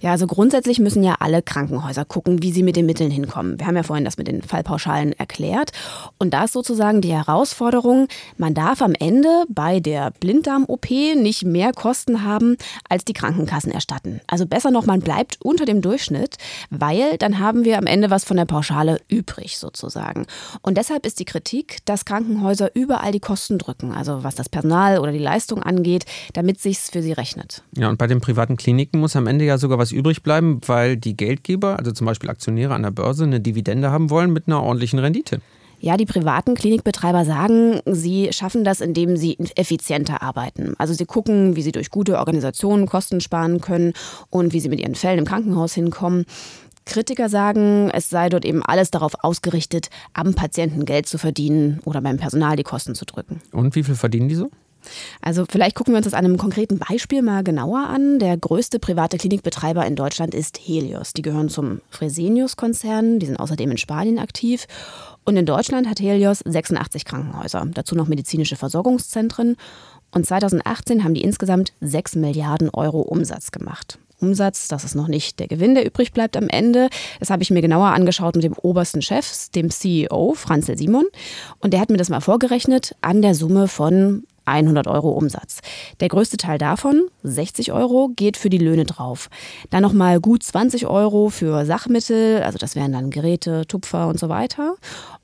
Ja, 0.00 0.10
also 0.10 0.26
grundsätzlich 0.26 0.80
müssen 0.80 1.04
ja 1.04 1.14
alle 1.20 1.42
Krankenhäuser 1.42 2.04
gucken, 2.04 2.42
wie 2.42 2.50
sie 2.50 2.64
mit 2.64 2.74
den 2.74 2.86
Mitteln 2.86 3.12
hinkommen. 3.12 3.60
Wir 3.60 3.68
haben 3.68 3.76
ja 3.76 3.84
vorhin 3.84 4.04
das 4.04 4.18
mit 4.18 4.26
den 4.26 4.42
Fallpauschalen 4.42 5.12
erklärt. 5.12 5.70
Und 6.18 6.34
da 6.34 6.42
ist 6.42 6.54
sozusagen 6.54 7.02
die 7.02 7.12
Herausforderung, 7.12 8.08
man 8.36 8.54
darf 8.54 8.82
am 8.82 8.94
Ende 8.98 9.44
bei 9.48 9.78
der 9.78 10.10
Blinddarm-OP 10.18 10.90
nicht 10.90 11.44
mehr 11.44 11.72
Kosten 11.72 12.24
haben, 12.24 12.56
als 12.88 13.04
die 13.04 13.12
Krankenkassen 13.12 13.70
erstatten. 13.70 14.20
Also 14.26 14.44
besser 14.44 14.72
noch, 14.72 14.86
man 14.86 14.98
bleibt 14.98 15.38
unter 15.40 15.66
dem 15.66 15.82
Durchschnitt 15.82 15.99
Durchschnitt, 16.00 16.36
weil 16.70 17.18
dann 17.18 17.38
haben 17.38 17.64
wir 17.64 17.78
am 17.78 17.86
Ende 17.86 18.10
was 18.10 18.24
von 18.24 18.36
der 18.36 18.46
Pauschale 18.46 19.00
übrig 19.08 19.58
sozusagen. 19.58 20.26
Und 20.62 20.78
deshalb 20.78 21.04
ist 21.04 21.20
die 21.20 21.24
Kritik, 21.24 21.78
dass 21.84 22.04
Krankenhäuser 22.04 22.74
überall 22.74 23.12
die 23.12 23.20
Kosten 23.20 23.58
drücken, 23.58 23.92
also 23.92 24.24
was 24.24 24.34
das 24.34 24.48
Personal 24.48 24.98
oder 24.98 25.12
die 25.12 25.18
Leistung 25.18 25.62
angeht, 25.62 26.06
damit 26.32 26.60
sich's 26.60 26.90
für 26.90 27.02
sie 27.02 27.12
rechnet. 27.12 27.62
Ja, 27.76 27.88
und 27.88 27.98
bei 27.98 28.06
den 28.06 28.20
privaten 28.20 28.56
Kliniken 28.56 29.00
muss 29.00 29.16
am 29.16 29.26
Ende 29.26 29.44
ja 29.44 29.58
sogar 29.58 29.78
was 29.78 29.92
übrig 29.92 30.22
bleiben, 30.22 30.60
weil 30.66 30.96
die 30.96 31.16
Geldgeber, 31.16 31.78
also 31.78 31.92
zum 31.92 32.06
Beispiel 32.06 32.30
Aktionäre 32.30 32.74
an 32.74 32.82
der 32.82 32.90
Börse, 32.90 33.24
eine 33.24 33.40
Dividende 33.40 33.90
haben 33.90 34.10
wollen 34.10 34.32
mit 34.32 34.46
einer 34.46 34.62
ordentlichen 34.62 34.98
Rendite. 34.98 35.40
Ja, 35.82 35.96
die 35.96 36.04
privaten 36.04 36.54
Klinikbetreiber 36.54 37.24
sagen, 37.24 37.80
sie 37.86 38.28
schaffen 38.32 38.64
das, 38.64 38.82
indem 38.82 39.16
sie 39.16 39.38
effizienter 39.56 40.22
arbeiten. 40.22 40.74
Also 40.76 40.92
sie 40.92 41.06
gucken, 41.06 41.56
wie 41.56 41.62
sie 41.62 41.72
durch 41.72 41.90
gute 41.90 42.18
Organisationen 42.18 42.86
Kosten 42.86 43.22
sparen 43.22 43.62
können 43.62 43.94
und 44.28 44.52
wie 44.52 44.60
sie 44.60 44.68
mit 44.68 44.78
ihren 44.78 44.94
Fällen 44.94 45.20
im 45.20 45.24
Krankenhaus 45.24 45.72
hinkommen. 45.72 46.26
Kritiker 46.84 47.30
sagen, 47.30 47.90
es 47.94 48.10
sei 48.10 48.28
dort 48.28 48.44
eben 48.44 48.62
alles 48.62 48.90
darauf 48.90 49.12
ausgerichtet, 49.24 49.88
am 50.12 50.34
Patienten 50.34 50.84
Geld 50.84 51.06
zu 51.06 51.16
verdienen 51.16 51.80
oder 51.84 52.02
beim 52.02 52.18
Personal 52.18 52.56
die 52.56 52.62
Kosten 52.62 52.94
zu 52.94 53.06
drücken. 53.06 53.40
Und 53.52 53.74
wie 53.74 53.82
viel 53.82 53.94
verdienen 53.94 54.28
die 54.28 54.34
so? 54.34 54.50
Also 55.20 55.44
vielleicht 55.48 55.76
gucken 55.76 55.92
wir 55.94 55.98
uns 55.98 56.04
das 56.04 56.14
an 56.14 56.24
einem 56.24 56.38
konkreten 56.38 56.78
Beispiel 56.78 57.22
mal 57.22 57.42
genauer 57.42 57.88
an. 57.88 58.18
Der 58.18 58.36
größte 58.36 58.78
private 58.78 59.18
Klinikbetreiber 59.18 59.86
in 59.86 59.96
Deutschland 59.96 60.34
ist 60.34 60.58
Helios. 60.58 61.12
Die 61.12 61.22
gehören 61.22 61.48
zum 61.48 61.80
Fresenius-Konzern, 61.90 63.18
die 63.18 63.26
sind 63.26 63.38
außerdem 63.38 63.70
in 63.70 63.78
Spanien 63.78 64.18
aktiv. 64.18 64.66
Und 65.24 65.36
in 65.36 65.46
Deutschland 65.46 65.88
hat 65.88 66.00
Helios 66.00 66.40
86 66.44 67.04
Krankenhäuser, 67.04 67.66
dazu 67.72 67.94
noch 67.94 68.08
medizinische 68.08 68.56
Versorgungszentren. 68.56 69.56
Und 70.12 70.26
2018 70.26 71.04
haben 71.04 71.14
die 71.14 71.22
insgesamt 71.22 71.72
6 71.80 72.16
Milliarden 72.16 72.70
Euro 72.70 73.00
Umsatz 73.00 73.52
gemacht. 73.52 73.98
Umsatz, 74.20 74.68
das 74.68 74.84
ist 74.84 74.94
noch 74.94 75.08
nicht 75.08 75.40
der 75.40 75.48
Gewinn, 75.48 75.74
der 75.74 75.86
übrig 75.86 76.12
bleibt 76.12 76.36
am 76.36 76.48
Ende. 76.48 76.88
Das 77.20 77.30
habe 77.30 77.42
ich 77.42 77.50
mir 77.50 77.62
genauer 77.62 77.88
angeschaut 77.88 78.34
mit 78.34 78.44
dem 78.44 78.52
obersten 78.52 79.02
Chef, 79.02 79.48
dem 79.54 79.70
CEO, 79.70 80.34
Franzl 80.34 80.76
Simon. 80.76 81.06
Und 81.60 81.72
der 81.72 81.80
hat 81.80 81.90
mir 81.90 81.96
das 81.96 82.10
mal 82.10 82.20
vorgerechnet 82.20 82.94
an 83.00 83.22
der 83.22 83.34
Summe 83.34 83.68
von 83.68 84.24
100 84.44 84.86
Euro 84.86 85.10
Umsatz. 85.10 85.60
Der 86.00 86.08
größte 86.08 86.36
Teil 86.36 86.58
davon, 86.58 87.08
60 87.22 87.72
Euro, 87.72 88.10
geht 88.14 88.36
für 88.36 88.50
die 88.50 88.58
Löhne 88.58 88.84
drauf. 88.84 89.28
Dann 89.70 89.82
nochmal 89.82 90.20
gut 90.20 90.42
20 90.42 90.86
Euro 90.86 91.28
für 91.28 91.64
Sachmittel, 91.64 92.42
also 92.42 92.58
das 92.58 92.76
wären 92.76 92.92
dann 92.92 93.10
Geräte, 93.10 93.66
Tupfer 93.66 94.08
und 94.08 94.18
so 94.18 94.28
weiter. 94.28 94.76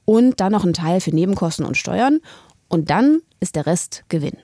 Und 0.04 0.40
dann 0.40 0.52
noch 0.52 0.64
ein 0.64 0.73
Teil 0.73 1.00
für 1.00 1.14
Nebenkosten 1.14 1.66
und 1.66 1.76
Steuern. 1.76 2.20
Und 2.68 2.90
dann 2.90 3.20
ist 3.40 3.56
der 3.56 3.66
Rest 3.66 4.04
Gewinn. 4.08 4.37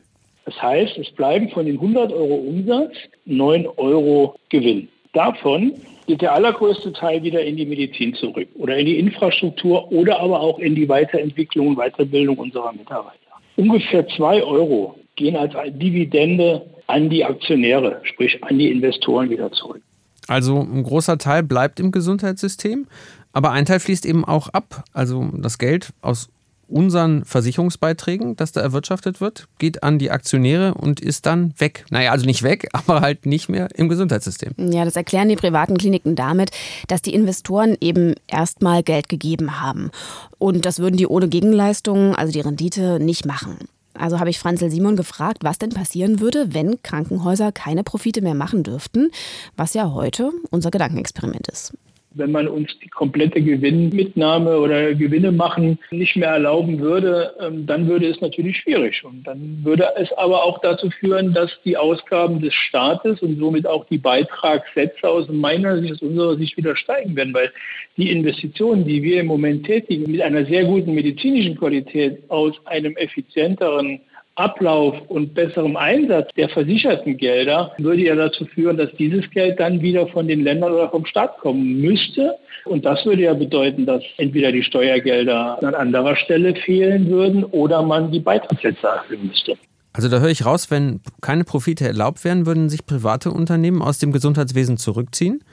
Das 0.44 0.60
heißt, 0.60 0.98
es 0.98 1.10
bleiben 1.12 1.48
von 1.50 1.66
den 1.66 1.76
100 1.76 2.12
Euro 2.12 2.34
Umsatz 2.34 2.94
9 3.26 3.66
Euro 3.76 4.34
Gewinn. 4.48 4.88
Davon 5.12 5.74
geht 6.06 6.22
der 6.22 6.32
allergrößte 6.32 6.92
Teil 6.92 7.22
wieder 7.22 7.44
in 7.44 7.56
die 7.56 7.66
Medizin 7.66 8.14
zurück 8.14 8.48
oder 8.58 8.76
in 8.76 8.86
die 8.86 8.98
Infrastruktur 8.98 9.90
oder 9.92 10.18
aber 10.20 10.40
auch 10.40 10.58
in 10.58 10.74
die 10.74 10.88
Weiterentwicklung 10.88 11.68
und 11.68 11.76
Weiterbildung 11.76 12.38
unserer 12.38 12.72
Mitarbeiter. 12.72 13.18
Ungefähr 13.56 14.06
zwei 14.08 14.42
Euro 14.42 14.96
gehen 15.16 15.36
als 15.36 15.52
Dividende 15.78 16.66
an 16.86 17.10
die 17.10 17.24
Aktionäre, 17.24 18.00
sprich 18.04 18.42
an 18.42 18.58
die 18.58 18.70
Investoren 18.70 19.30
wieder 19.30 19.50
zurück. 19.52 19.80
Also 20.28 20.60
ein 20.60 20.82
großer 20.82 21.18
Teil 21.18 21.42
bleibt 21.42 21.80
im 21.80 21.90
Gesundheitssystem, 21.90 22.86
aber 23.32 23.50
ein 23.50 23.64
Teil 23.64 23.80
fließt 23.80 24.06
eben 24.06 24.24
auch 24.24 24.48
ab. 24.48 24.84
Also 24.92 25.28
das 25.34 25.58
Geld 25.58 25.92
aus 26.00 26.30
unseren 26.72 27.24
Versicherungsbeiträgen, 27.24 28.36
das 28.36 28.52
da 28.52 28.60
erwirtschaftet 28.60 29.20
wird, 29.20 29.46
geht 29.58 29.82
an 29.82 29.98
die 29.98 30.10
Aktionäre 30.10 30.74
und 30.74 31.00
ist 31.00 31.26
dann 31.26 31.54
weg. 31.58 31.84
Naja, 31.90 32.10
also 32.10 32.26
nicht 32.26 32.42
weg, 32.42 32.68
aber 32.72 33.00
halt 33.00 33.26
nicht 33.26 33.48
mehr 33.48 33.68
im 33.74 33.88
Gesundheitssystem. 33.88 34.52
Ja, 34.56 34.84
das 34.84 34.96
erklären 34.96 35.28
die 35.28 35.36
privaten 35.36 35.78
Kliniken 35.78 36.16
damit, 36.16 36.50
dass 36.88 37.02
die 37.02 37.14
Investoren 37.14 37.76
eben 37.80 38.14
erstmal 38.26 38.82
Geld 38.82 39.08
gegeben 39.08 39.60
haben. 39.60 39.90
Und 40.38 40.66
das 40.66 40.78
würden 40.78 40.96
die 40.96 41.06
ohne 41.06 41.28
Gegenleistung, 41.28 42.14
also 42.14 42.32
die 42.32 42.40
Rendite, 42.40 42.98
nicht 42.98 43.26
machen. 43.26 43.56
Also 43.94 44.18
habe 44.18 44.30
ich 44.30 44.38
Franzl 44.38 44.70
Simon 44.70 44.96
gefragt, 44.96 45.38
was 45.42 45.58
denn 45.58 45.70
passieren 45.70 46.20
würde, 46.20 46.54
wenn 46.54 46.82
Krankenhäuser 46.82 47.52
keine 47.52 47.84
Profite 47.84 48.22
mehr 48.22 48.34
machen 48.34 48.62
dürften, 48.62 49.10
was 49.56 49.74
ja 49.74 49.92
heute 49.92 50.30
unser 50.50 50.70
Gedankenexperiment 50.70 51.48
ist 51.48 51.74
wenn 52.14 52.30
man 52.32 52.48
uns 52.48 52.76
die 52.80 52.88
komplette 52.88 53.40
Gewinnmitnahme 53.40 54.58
oder 54.58 54.94
Gewinne 54.94 55.32
machen 55.32 55.78
nicht 55.90 56.16
mehr 56.16 56.30
erlauben 56.30 56.80
würde, 56.80 57.34
ähm, 57.40 57.66
dann 57.66 57.88
würde 57.88 58.06
es 58.06 58.20
natürlich 58.20 58.58
schwierig. 58.58 59.02
Und 59.04 59.24
dann 59.24 59.60
würde 59.62 59.88
es 59.96 60.12
aber 60.14 60.44
auch 60.44 60.60
dazu 60.60 60.90
führen, 60.90 61.32
dass 61.32 61.50
die 61.64 61.76
Ausgaben 61.76 62.40
des 62.40 62.54
Staates 62.54 63.20
und 63.22 63.38
somit 63.38 63.66
auch 63.66 63.86
die 63.86 63.98
Beitragssätze 63.98 65.08
aus 65.08 65.28
meiner 65.28 65.80
Sicht, 65.80 65.94
aus 65.94 66.02
unserer 66.02 66.36
Sicht 66.36 66.56
wieder 66.56 66.76
steigen 66.76 67.16
werden, 67.16 67.34
weil 67.34 67.52
die 67.96 68.10
Investitionen, 68.10 68.84
die 68.84 69.02
wir 69.02 69.20
im 69.20 69.26
Moment 69.26 69.66
tätigen, 69.66 70.10
mit 70.10 70.22
einer 70.22 70.44
sehr 70.46 70.64
guten 70.64 70.94
medizinischen 70.94 71.56
Qualität 71.56 72.18
aus 72.28 72.54
einem 72.66 72.96
effizienteren 72.96 74.00
Ablauf 74.34 74.96
und 75.08 75.34
besserem 75.34 75.76
Einsatz 75.76 76.30
der 76.36 76.48
versicherten 76.48 77.16
Gelder 77.16 77.72
würde 77.78 78.02
ja 78.02 78.14
dazu 78.14 78.46
führen, 78.46 78.76
dass 78.76 78.90
dieses 78.98 79.28
Geld 79.30 79.60
dann 79.60 79.82
wieder 79.82 80.06
von 80.08 80.26
den 80.26 80.42
Ländern 80.42 80.72
oder 80.72 80.88
vom 80.88 81.04
Staat 81.04 81.38
kommen 81.38 81.80
müsste. 81.80 82.34
Und 82.64 82.84
das 82.84 83.04
würde 83.04 83.22
ja 83.22 83.34
bedeuten, 83.34 83.84
dass 83.84 84.02
entweder 84.16 84.52
die 84.52 84.62
Steuergelder 84.62 85.62
an 85.62 85.74
anderer 85.74 86.16
Stelle 86.16 86.54
fehlen 86.54 87.10
würden 87.10 87.44
oder 87.44 87.82
man 87.82 88.10
die 88.10 88.20
Beitragssätze 88.20 88.86
erhöhen 88.86 89.26
müsste. 89.26 89.56
Also 89.92 90.08
da 90.08 90.20
höre 90.20 90.30
ich 90.30 90.46
raus, 90.46 90.70
wenn 90.70 91.00
keine 91.20 91.44
Profite 91.44 91.86
erlaubt 91.86 92.24
werden, 92.24 92.46
würden 92.46 92.70
sich 92.70 92.86
private 92.86 93.30
Unternehmen 93.30 93.82
aus 93.82 93.98
dem 93.98 94.12
Gesundheitswesen 94.12 94.78
zurückziehen? 94.78 95.44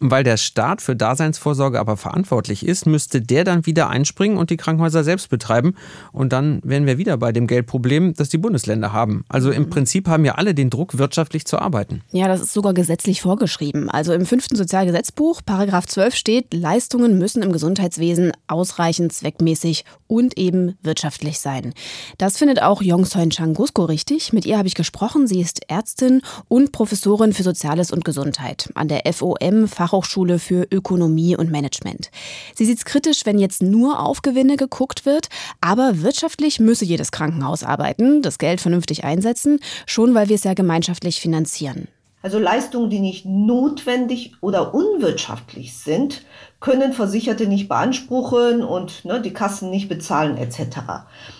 Weil 0.00 0.24
der 0.24 0.36
Staat 0.36 0.82
für 0.82 0.96
Daseinsvorsorge 0.96 1.78
aber 1.78 1.96
verantwortlich 1.96 2.66
ist, 2.66 2.86
müsste 2.86 3.22
der 3.22 3.44
dann 3.44 3.64
wieder 3.64 3.88
einspringen 3.88 4.36
und 4.36 4.50
die 4.50 4.56
Krankenhäuser 4.56 5.04
selbst 5.04 5.30
betreiben. 5.30 5.74
Und 6.12 6.32
dann 6.32 6.60
wären 6.64 6.86
wir 6.86 6.98
wieder 6.98 7.16
bei 7.16 7.32
dem 7.32 7.46
Geldproblem, 7.46 8.14
das 8.14 8.28
die 8.28 8.38
Bundesländer 8.38 8.92
haben. 8.92 9.24
Also 9.28 9.50
im 9.50 9.70
Prinzip 9.70 10.08
haben 10.08 10.24
ja 10.24 10.34
alle 10.34 10.54
den 10.54 10.68
Druck, 10.68 10.98
wirtschaftlich 10.98 11.46
zu 11.46 11.58
arbeiten. 11.58 12.02
Ja, 12.10 12.28
das 12.28 12.40
ist 12.40 12.52
sogar 12.52 12.74
gesetzlich 12.74 13.22
vorgeschrieben. 13.22 13.88
Also 13.88 14.12
im 14.12 14.26
fünften 14.26 14.56
Sozialgesetzbuch, 14.56 15.42
Paragraph 15.46 15.86
12 15.86 16.14
steht, 16.14 16.54
Leistungen 16.54 17.18
müssen 17.18 17.42
im 17.42 17.52
Gesundheitswesen 17.52 18.32
ausreichend, 18.46 19.12
zweckmäßig 19.12 19.84
und 20.06 20.36
eben 20.36 20.76
wirtschaftlich 20.82 21.38
sein. 21.38 21.72
Das 22.18 22.36
findet 22.36 22.60
auch 22.60 22.82
Yong 22.82 23.04
Soin 23.04 23.30
Changusko 23.30 23.84
richtig. 23.84 24.32
Mit 24.32 24.44
ihr 24.44 24.58
habe 24.58 24.68
ich 24.68 24.74
gesprochen. 24.74 25.26
Sie 25.26 25.40
ist 25.40 25.60
Ärztin 25.68 26.20
und 26.48 26.72
Professorin 26.72 27.32
für 27.32 27.42
Soziales 27.42 27.90
und 27.90 28.04
Gesundheit 28.04 28.70
an 28.74 28.88
der 28.88 29.02
FOM 29.12 29.68
Fachhochschule 29.84 30.38
für 30.38 30.66
Ökonomie 30.70 31.36
und 31.36 31.50
Management. 31.50 32.10
Sie 32.54 32.64
sieht 32.64 32.78
es 32.78 32.84
kritisch, 32.86 33.26
wenn 33.26 33.38
jetzt 33.38 33.62
nur 33.62 34.00
auf 34.00 34.22
Gewinne 34.22 34.56
geguckt 34.56 35.04
wird, 35.04 35.28
aber 35.60 36.00
wirtschaftlich 36.02 36.58
müsse 36.58 36.86
jedes 36.86 37.12
Krankenhaus 37.12 37.62
arbeiten, 37.62 38.22
das 38.22 38.38
Geld 38.38 38.62
vernünftig 38.62 39.04
einsetzen, 39.04 39.60
schon 39.86 40.14
weil 40.14 40.30
wir 40.30 40.36
es 40.36 40.44
ja 40.44 40.54
gemeinschaftlich 40.54 41.20
finanzieren. 41.20 41.88
Also 42.22 42.38
Leistungen, 42.38 42.88
die 42.88 43.00
nicht 43.00 43.26
notwendig 43.26 44.32
oder 44.40 44.72
unwirtschaftlich 44.72 45.76
sind, 45.76 46.22
können 46.60 46.94
Versicherte 46.94 47.46
nicht 47.46 47.68
beanspruchen 47.68 48.62
und 48.62 49.04
ne, 49.04 49.20
die 49.20 49.34
Kassen 49.34 49.68
nicht 49.68 49.90
bezahlen 49.90 50.38
etc. 50.38 50.78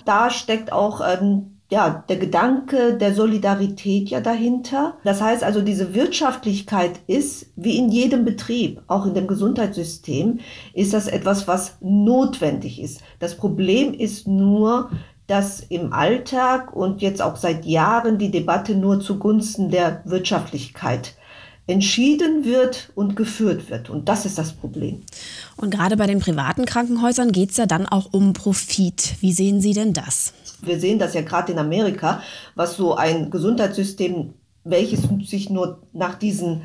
Da 0.04 0.28
steckt 0.28 0.70
auch 0.70 1.00
ähm, 1.00 1.53
ja, 1.74 2.04
der 2.08 2.18
Gedanke 2.18 2.96
der 2.96 3.12
Solidarität 3.14 4.08
ja 4.08 4.20
dahinter. 4.20 4.96
Das 5.02 5.20
heißt 5.20 5.42
also, 5.42 5.60
diese 5.60 5.92
Wirtschaftlichkeit 5.92 7.00
ist, 7.08 7.46
wie 7.56 7.76
in 7.76 7.88
jedem 7.88 8.24
Betrieb, 8.24 8.80
auch 8.86 9.06
in 9.06 9.14
dem 9.14 9.26
Gesundheitssystem, 9.26 10.38
ist 10.72 10.94
das 10.94 11.08
etwas, 11.08 11.48
was 11.48 11.78
notwendig 11.80 12.80
ist. 12.80 13.00
Das 13.18 13.36
Problem 13.36 13.92
ist 13.92 14.28
nur, 14.28 14.90
dass 15.26 15.58
im 15.68 15.92
Alltag 15.92 16.76
und 16.76 17.02
jetzt 17.02 17.20
auch 17.20 17.34
seit 17.34 17.64
Jahren 17.64 18.18
die 18.18 18.30
Debatte 18.30 18.76
nur 18.76 19.00
zugunsten 19.00 19.68
der 19.68 20.00
Wirtschaftlichkeit 20.04 21.16
entschieden 21.66 22.44
wird 22.44 22.92
und 22.94 23.16
geführt 23.16 23.71
wird. 23.71 23.88
Und 23.88 24.09
das 24.09 24.26
ist 24.26 24.37
das 24.37 24.52
Problem. 24.52 25.02
Und 25.56 25.71
gerade 25.71 25.97
bei 25.97 26.06
den 26.06 26.21
privaten 26.21 26.66
Krankenhäusern 26.66 27.33
geht 27.33 27.52
es 27.52 27.56
ja 27.56 27.66
dann 27.66 27.87
auch 27.87 28.12
um 28.12 28.35
Profit. 28.35 29.16
Wie 29.21 29.33
sehen 29.33 29.61
Sie 29.61 29.73
denn 29.73 29.94
das? 29.94 30.35
Wir 30.61 30.78
sehen 30.78 30.99
das 30.99 31.14
ja 31.14 31.23
gerade 31.23 31.52
in 31.52 31.59
Amerika, 31.59 32.23
was 32.54 32.76
so 32.76 32.94
ein 32.94 33.30
Gesundheitssystem 33.30 34.35
welches 34.64 35.02
sich 35.25 35.50
nur 35.50 35.83
nach 35.92 36.14
diesen 36.14 36.62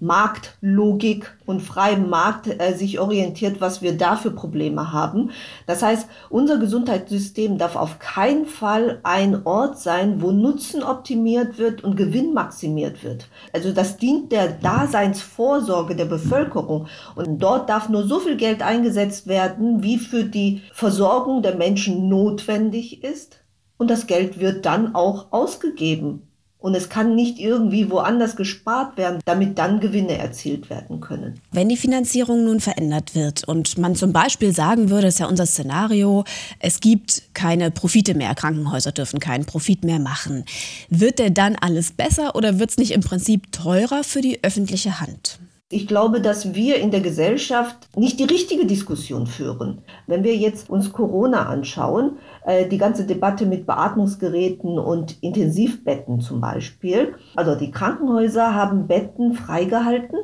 Marktlogik 0.00 1.36
und 1.44 1.60
freiem 1.60 2.08
Markt 2.08 2.48
äh, 2.48 2.74
sich 2.74 2.98
orientiert, 2.98 3.60
was 3.60 3.82
wir 3.82 3.96
da 3.96 4.16
für 4.16 4.30
Probleme 4.30 4.92
haben. 4.92 5.30
Das 5.66 5.82
heißt, 5.82 6.08
unser 6.30 6.58
Gesundheitssystem 6.58 7.58
darf 7.58 7.76
auf 7.76 7.98
keinen 7.98 8.46
Fall 8.46 9.00
ein 9.02 9.46
Ort 9.46 9.78
sein, 9.78 10.22
wo 10.22 10.32
Nutzen 10.32 10.82
optimiert 10.82 11.58
wird 11.58 11.84
und 11.84 11.96
Gewinn 11.96 12.32
maximiert 12.32 13.04
wird. 13.04 13.28
Also 13.52 13.72
das 13.72 13.98
dient 13.98 14.32
der 14.32 14.48
Daseinsvorsorge 14.48 15.94
der 15.96 16.06
Bevölkerung 16.06 16.86
und 17.14 17.38
dort 17.40 17.68
darf 17.68 17.90
nur 17.90 18.06
so 18.06 18.20
viel 18.20 18.36
Geld 18.36 18.62
eingesetzt 18.62 19.26
werden, 19.26 19.82
wie 19.82 19.98
für 19.98 20.24
die 20.24 20.62
Versorgung 20.72 21.42
der 21.42 21.56
Menschen 21.56 22.08
notwendig 22.08 23.04
ist 23.04 23.40
und 23.76 23.90
das 23.90 24.06
Geld 24.06 24.40
wird 24.40 24.64
dann 24.64 24.94
auch 24.94 25.32
ausgegeben 25.32 26.28
Und 26.64 26.74
es 26.74 26.88
kann 26.88 27.14
nicht 27.14 27.38
irgendwie 27.38 27.90
woanders 27.90 28.36
gespart 28.36 28.96
werden, 28.96 29.20
damit 29.26 29.58
dann 29.58 29.80
Gewinne 29.80 30.16
erzielt 30.16 30.70
werden 30.70 31.02
können. 31.02 31.38
Wenn 31.52 31.68
die 31.68 31.76
Finanzierung 31.76 32.46
nun 32.46 32.58
verändert 32.58 33.14
wird 33.14 33.46
und 33.46 33.76
man 33.76 33.94
zum 33.96 34.14
Beispiel 34.14 34.54
sagen 34.54 34.88
würde, 34.88 35.02
das 35.02 35.16
ist 35.16 35.20
ja 35.20 35.26
unser 35.26 35.44
Szenario, 35.44 36.24
es 36.60 36.80
gibt 36.80 37.34
keine 37.34 37.70
Profite 37.70 38.14
mehr, 38.14 38.34
Krankenhäuser 38.34 38.92
dürfen 38.92 39.20
keinen 39.20 39.44
Profit 39.44 39.84
mehr 39.84 39.98
machen, 39.98 40.46
wird 40.88 41.18
denn 41.18 41.34
dann 41.34 41.54
alles 41.54 41.92
besser 41.92 42.34
oder 42.34 42.58
wird 42.58 42.70
es 42.70 42.78
nicht 42.78 42.92
im 42.92 43.02
Prinzip 43.02 43.52
teurer 43.52 44.02
für 44.02 44.22
die 44.22 44.42
öffentliche 44.42 45.02
Hand? 45.02 45.40
Ich 45.70 45.86
glaube, 45.88 46.20
dass 46.20 46.54
wir 46.54 46.76
in 46.76 46.90
der 46.90 47.00
Gesellschaft 47.00 47.88
nicht 47.96 48.20
die 48.20 48.24
richtige 48.24 48.66
Diskussion 48.66 49.26
führen. 49.26 49.80
Wenn 50.06 50.22
wir 50.22 50.36
jetzt 50.36 50.68
uns 50.68 50.92
Corona 50.92 51.46
anschauen, 51.46 52.18
äh, 52.44 52.68
die 52.68 52.76
ganze 52.76 53.06
Debatte 53.06 53.46
mit 53.46 53.66
Beatmungsgeräten 53.66 54.78
und 54.78 55.22
Intensivbetten 55.22 56.20
zum 56.20 56.42
Beispiel, 56.42 57.14
also 57.34 57.54
die 57.54 57.70
Krankenhäuser 57.70 58.54
haben 58.54 58.86
Betten 58.86 59.32
freigehalten 59.32 60.18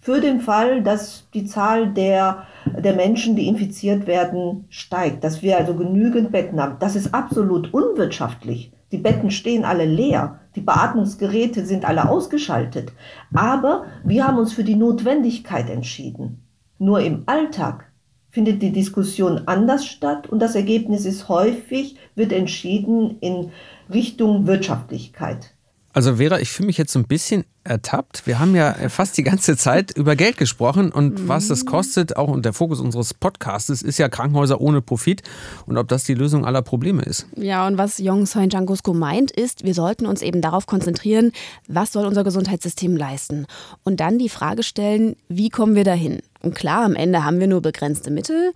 für 0.00 0.20
den 0.20 0.40
Fall, 0.40 0.82
dass 0.82 1.28
die 1.34 1.44
Zahl 1.44 1.92
der, 1.92 2.44
der 2.66 2.94
Menschen, 2.94 3.36
die 3.36 3.46
infiziert 3.46 4.08
werden, 4.08 4.64
steigt, 4.70 5.22
dass 5.22 5.40
wir 5.40 5.56
also 5.56 5.74
genügend 5.74 6.32
Betten 6.32 6.60
haben. 6.60 6.76
Das 6.80 6.96
ist 6.96 7.14
absolut 7.14 7.72
unwirtschaftlich. 7.72 8.72
Die 8.90 8.98
Betten 8.98 9.30
stehen 9.30 9.64
alle 9.64 9.84
leer, 9.84 10.40
die 10.58 10.64
Beatmungsgeräte 10.64 11.64
sind 11.64 11.84
alle 11.84 12.08
ausgeschaltet. 12.08 12.92
Aber 13.32 13.86
wir 14.02 14.26
haben 14.26 14.38
uns 14.38 14.52
für 14.52 14.64
die 14.64 14.74
Notwendigkeit 14.74 15.70
entschieden. 15.70 16.42
Nur 16.80 16.98
im 17.00 17.22
Alltag 17.26 17.92
findet 18.28 18.60
die 18.60 18.72
Diskussion 18.72 19.42
anders 19.46 19.86
statt 19.86 20.28
und 20.28 20.40
das 20.40 20.56
Ergebnis 20.56 21.06
ist 21.06 21.28
häufig, 21.28 21.96
wird 22.16 22.32
entschieden 22.32 23.18
in 23.20 23.52
Richtung 23.88 24.48
Wirtschaftlichkeit. 24.48 25.54
Also 25.98 26.14
Vera, 26.14 26.38
ich 26.38 26.52
fühle 26.52 26.68
mich 26.68 26.78
jetzt 26.78 26.92
so 26.92 27.00
ein 27.00 27.08
bisschen 27.08 27.44
ertappt. 27.64 28.24
Wir 28.24 28.38
haben 28.38 28.54
ja 28.54 28.72
fast 28.88 29.18
die 29.18 29.24
ganze 29.24 29.56
Zeit 29.56 29.90
über 29.96 30.14
Geld 30.14 30.36
gesprochen 30.36 30.92
und 30.92 31.18
mhm. 31.18 31.26
was 31.28 31.48
das 31.48 31.66
kostet, 31.66 32.16
auch 32.16 32.28
und 32.28 32.44
der 32.44 32.52
Fokus 32.52 32.78
unseres 32.78 33.14
Podcasts 33.14 33.68
ist 33.68 33.98
ja 33.98 34.08
Krankenhäuser 34.08 34.60
ohne 34.60 34.80
Profit 34.80 35.24
und 35.66 35.76
ob 35.76 35.88
das 35.88 36.04
die 36.04 36.14
Lösung 36.14 36.44
aller 36.44 36.62
Probleme 36.62 37.02
ist. 37.02 37.26
Ja, 37.34 37.66
und 37.66 37.78
was 37.78 37.98
Jong 37.98 38.26
Soin 38.26 38.48
Jangusko 38.48 38.94
meint, 38.94 39.32
ist, 39.32 39.64
wir 39.64 39.74
sollten 39.74 40.06
uns 40.06 40.22
eben 40.22 40.40
darauf 40.40 40.66
konzentrieren, 40.66 41.32
was 41.66 41.90
soll 41.90 42.06
unser 42.06 42.22
Gesundheitssystem 42.22 42.96
leisten 42.96 43.48
und 43.82 43.98
dann 43.98 44.20
die 44.20 44.28
Frage 44.28 44.62
stellen, 44.62 45.16
wie 45.28 45.50
kommen 45.50 45.74
wir 45.74 45.82
dahin? 45.82 46.20
Und 46.42 46.54
klar, 46.54 46.84
am 46.84 46.94
Ende 46.94 47.24
haben 47.24 47.40
wir 47.40 47.48
nur 47.48 47.60
begrenzte 47.60 48.12
Mittel, 48.12 48.52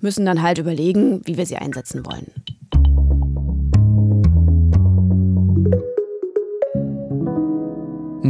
müssen 0.00 0.24
dann 0.24 0.42
halt 0.42 0.58
überlegen, 0.58 1.22
wie 1.24 1.36
wir 1.38 1.46
sie 1.46 1.56
einsetzen 1.56 2.06
wollen. 2.06 2.30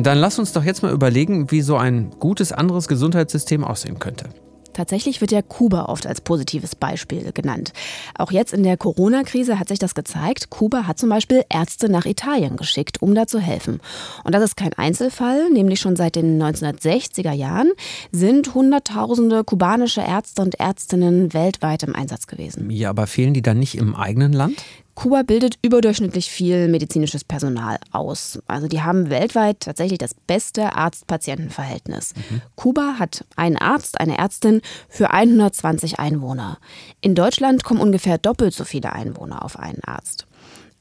Dann 0.05 0.19
lass 0.19 0.39
uns 0.39 0.53
doch 0.53 0.65
jetzt 0.65 0.83
mal 0.83 0.93
überlegen, 0.93 1.51
wie 1.51 1.63
so 1.63 1.79
ein 1.79 2.11
gutes 2.21 2.53
anderes 2.53 2.89
Gesundheitssystem 2.89 3.65
aussehen 3.65 3.99
könnte. 3.99 4.29
Tatsächlich 4.75 5.23
wird 5.23 5.33
ja 5.33 5.41
Kuba 5.41 5.87
oft 5.87 6.07
als 6.07 6.21
positives 6.21 6.75
Beispiel 6.75 7.31
genannt. 7.33 7.73
Auch 8.19 8.31
jetzt 8.31 8.53
in 8.53 8.65
der 8.65 8.77
Corona-Krise 8.77 9.59
hat 9.59 9.69
sich 9.69 9.79
das 9.79 9.95
gezeigt. 9.95 10.51
Kuba 10.51 10.87
hat 10.87 10.99
zum 10.99 11.09
Beispiel 11.09 11.43
Ärzte 11.49 11.89
nach 11.89 12.05
Italien 12.05 12.57
geschickt, 12.57 13.01
um 13.01 13.15
da 13.15 13.27
zu 13.27 13.39
helfen. 13.39 13.81
Und 14.25 14.35
das 14.35 14.43
ist 14.43 14.57
kein 14.57 14.75
Einzelfall, 14.75 15.49
nämlich 15.49 15.81
schon 15.81 15.97
seit 15.97 16.17
den 16.17 16.43
1960er 16.43 17.33
Jahren 17.33 17.71
sind 18.13 18.53
Hunderttausende 18.53 19.43
kubanische 19.43 20.03
Ärzte 20.03 20.43
und 20.43 20.57
Ärztinnen 20.57 21.33
weltweit 21.33 21.83
im 21.85 21.95
Einsatz 21.95 22.27
gewesen. 22.27 22.69
Ja, 22.69 22.91
aber 22.91 23.07
fehlen 23.07 23.33
die 23.33 23.43
dann 23.43 23.59
nicht 23.59 23.77
im 23.79 23.95
eigenen 23.95 24.35
Land? 24.35 24.57
Kuba 24.95 25.23
bildet 25.23 25.59
überdurchschnittlich 25.63 26.31
viel 26.31 26.69
medizinisches 26.69 27.25
Personal 27.25 27.79
aus. 27.91 28.39
Also 28.47 28.69
die 28.69 28.83
haben 28.83 29.11
weltweit 29.11 29.61
tatsächlich 29.61 29.99
das 29.99 30.15
beste 30.15 30.75
Arzt-Patienten-Verhältnis. 30.77 32.15
Mhm. 32.15 32.43
Kuba 32.55 32.95
hat 32.99 33.25
einen 33.37 33.57
Arzt, 33.57 34.01
eine 34.01 34.19
Ärztin 34.19 34.61
für 34.89 35.11
120 35.11 35.99
Einwohner. 35.99 36.59
In 37.01 37.15
Deutschland 37.15 37.65
kommen 37.65 37.81
ungefähr 37.81 38.19
doppelt 38.19 38.55
so 38.55 38.65
viele 38.65 38.93
Einwohner 38.93 39.45
auf 39.45 39.59
einen 39.59 39.83
Arzt. 39.85 40.27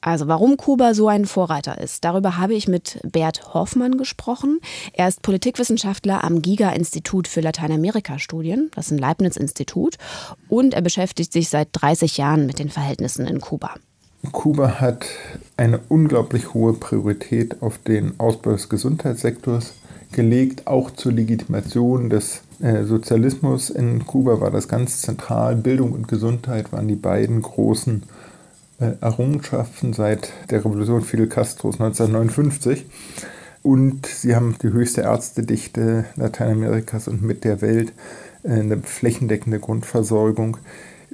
Also 0.04 0.28
warum 0.28 0.58
Kuba 0.58 0.92
so 0.92 1.08
ein 1.08 1.24
Vorreiter 1.24 1.80
ist, 1.80 2.04
darüber 2.04 2.36
habe 2.36 2.52
ich 2.52 2.68
mit 2.68 3.00
Bert 3.04 3.54
Hoffmann 3.54 3.96
gesprochen. 3.96 4.60
Er 4.92 5.08
ist 5.08 5.22
Politikwissenschaftler 5.22 6.22
am 6.22 6.42
Giga-Institut 6.42 7.26
für 7.26 7.40
Lateinamerika-Studien, 7.40 8.70
das 8.74 8.86
ist 8.86 8.92
ein 8.92 8.98
Leibniz-Institut, 8.98 9.96
und 10.48 10.74
er 10.74 10.82
beschäftigt 10.82 11.32
sich 11.32 11.48
seit 11.48 11.68
30 11.72 12.18
Jahren 12.18 12.44
mit 12.44 12.58
den 12.58 12.68
Verhältnissen 12.68 13.26
in 13.26 13.40
Kuba. 13.40 13.76
Kuba 14.32 14.80
hat 14.80 15.06
eine 15.56 15.80
unglaublich 15.88 16.54
hohe 16.54 16.72
Priorität 16.72 17.62
auf 17.62 17.78
den 17.78 18.18
Ausbau 18.18 18.52
des 18.52 18.68
Gesundheitssektors 18.68 19.74
gelegt. 20.12 20.66
Auch 20.66 20.90
zur 20.90 21.12
Legitimation 21.12 22.10
des 22.10 22.42
äh, 22.60 22.84
Sozialismus 22.84 23.70
in 23.70 24.06
Kuba 24.06 24.40
war 24.40 24.50
das 24.50 24.68
ganz 24.68 25.00
zentral. 25.02 25.56
Bildung 25.56 25.92
und 25.92 26.08
Gesundheit 26.08 26.72
waren 26.72 26.88
die 26.88 26.96
beiden 26.96 27.42
großen 27.42 28.04
äh, 28.80 28.92
Errungenschaften 29.00 29.92
seit 29.92 30.32
der 30.50 30.64
Revolution 30.64 31.02
Fidel 31.02 31.28
Castros 31.28 31.80
1959. 31.80 32.86
Und 33.62 34.06
sie 34.06 34.34
haben 34.34 34.56
die 34.62 34.68
höchste 34.68 35.02
Ärztedichte 35.02 36.04
Lateinamerikas 36.16 37.08
und 37.08 37.22
mit 37.22 37.44
der 37.44 37.60
Welt, 37.60 37.92
äh, 38.42 38.50
eine 38.50 38.78
flächendeckende 38.78 39.58
Grundversorgung. 39.58 40.58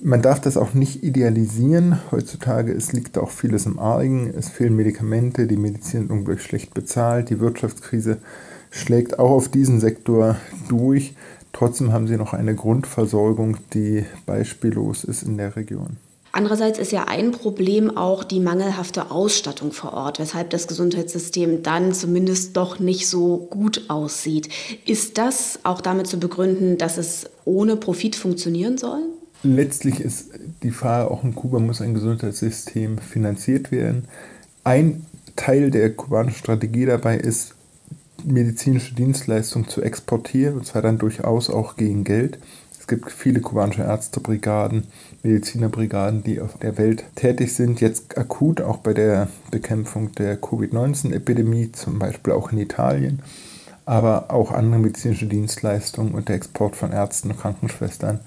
Man 0.02 0.22
darf 0.22 0.40
das 0.40 0.56
auch 0.56 0.72
nicht 0.72 1.02
idealisieren. 1.02 1.98
Heutzutage 2.10 2.72
es 2.72 2.92
liegt 2.92 3.18
auch 3.18 3.30
vieles 3.30 3.66
im 3.66 3.78
Argen. 3.78 4.32
Es 4.36 4.48
fehlen 4.48 4.74
Medikamente, 4.74 5.46
die 5.46 5.56
Medizin 5.56 6.04
ist 6.04 6.10
unglaublich 6.10 6.42
schlecht 6.42 6.72
bezahlt. 6.72 7.28
Die 7.28 7.40
Wirtschaftskrise 7.40 8.18
schlägt 8.70 9.18
auch 9.18 9.30
auf 9.30 9.48
diesen 9.48 9.80
Sektor 9.80 10.36
durch. 10.68 11.14
Trotzdem 11.52 11.92
haben 11.92 12.06
sie 12.06 12.16
noch 12.16 12.32
eine 12.32 12.54
Grundversorgung, 12.54 13.58
die 13.74 14.06
beispiellos 14.24 15.04
ist 15.04 15.22
in 15.22 15.36
der 15.36 15.56
Region. 15.56 15.96
Andererseits 16.32 16.78
ist 16.78 16.92
ja 16.92 17.04
ein 17.08 17.32
Problem 17.32 17.96
auch 17.96 18.22
die 18.22 18.38
mangelhafte 18.38 19.10
Ausstattung 19.10 19.72
vor 19.72 19.92
Ort, 19.92 20.20
weshalb 20.20 20.50
das 20.50 20.68
Gesundheitssystem 20.68 21.64
dann 21.64 21.92
zumindest 21.92 22.56
doch 22.56 22.78
nicht 22.78 23.08
so 23.08 23.48
gut 23.50 23.82
aussieht. 23.88 24.48
Ist 24.86 25.18
das 25.18 25.58
auch 25.64 25.80
damit 25.80 26.06
zu 26.06 26.20
begründen, 26.20 26.78
dass 26.78 26.98
es 26.98 27.28
ohne 27.44 27.74
Profit 27.74 28.14
funktionieren 28.14 28.78
soll? 28.78 29.02
Letztlich 29.42 30.00
ist 30.00 30.30
die 30.62 30.70
Frage, 30.70 31.10
auch 31.10 31.24
in 31.24 31.34
Kuba 31.34 31.58
muss 31.58 31.80
ein 31.80 31.94
Gesundheitssystem 31.94 32.98
finanziert 32.98 33.70
werden. 33.70 34.04
Ein 34.64 35.06
Teil 35.36 35.70
der 35.70 35.90
kubanischen 35.94 36.38
Strategie 36.38 36.86
dabei 36.86 37.16
ist, 37.16 37.54
medizinische 38.24 38.94
Dienstleistungen 38.94 39.68
zu 39.68 39.82
exportieren, 39.82 40.58
und 40.58 40.66
zwar 40.66 40.82
dann 40.82 40.98
durchaus 40.98 41.48
auch 41.48 41.76
gegen 41.76 42.04
Geld. 42.04 42.38
Es 42.78 42.86
gibt 42.86 43.10
viele 43.10 43.40
kubanische 43.40 43.82
Ärztebrigaden, 43.82 44.84
Medizinerbrigaden, 45.22 46.24
die 46.24 46.40
auf 46.40 46.58
der 46.58 46.76
Welt 46.76 47.04
tätig 47.14 47.54
sind, 47.54 47.80
jetzt 47.80 48.18
akut 48.18 48.60
auch 48.60 48.78
bei 48.78 48.92
der 48.92 49.28
Bekämpfung 49.50 50.12
der 50.16 50.36
Covid-19-Epidemie, 50.36 51.72
zum 51.72 51.98
Beispiel 51.98 52.32
auch 52.32 52.52
in 52.52 52.58
Italien, 52.58 53.20
aber 53.90 54.26
auch 54.28 54.52
andere 54.52 54.78
medizinische 54.78 55.26
Dienstleistungen 55.26 56.14
und 56.14 56.28
der 56.28 56.36
Export 56.36 56.76
von 56.76 56.92
Ärzten 56.92 57.32
und 57.32 57.40
Krankenschwestern 57.40 58.20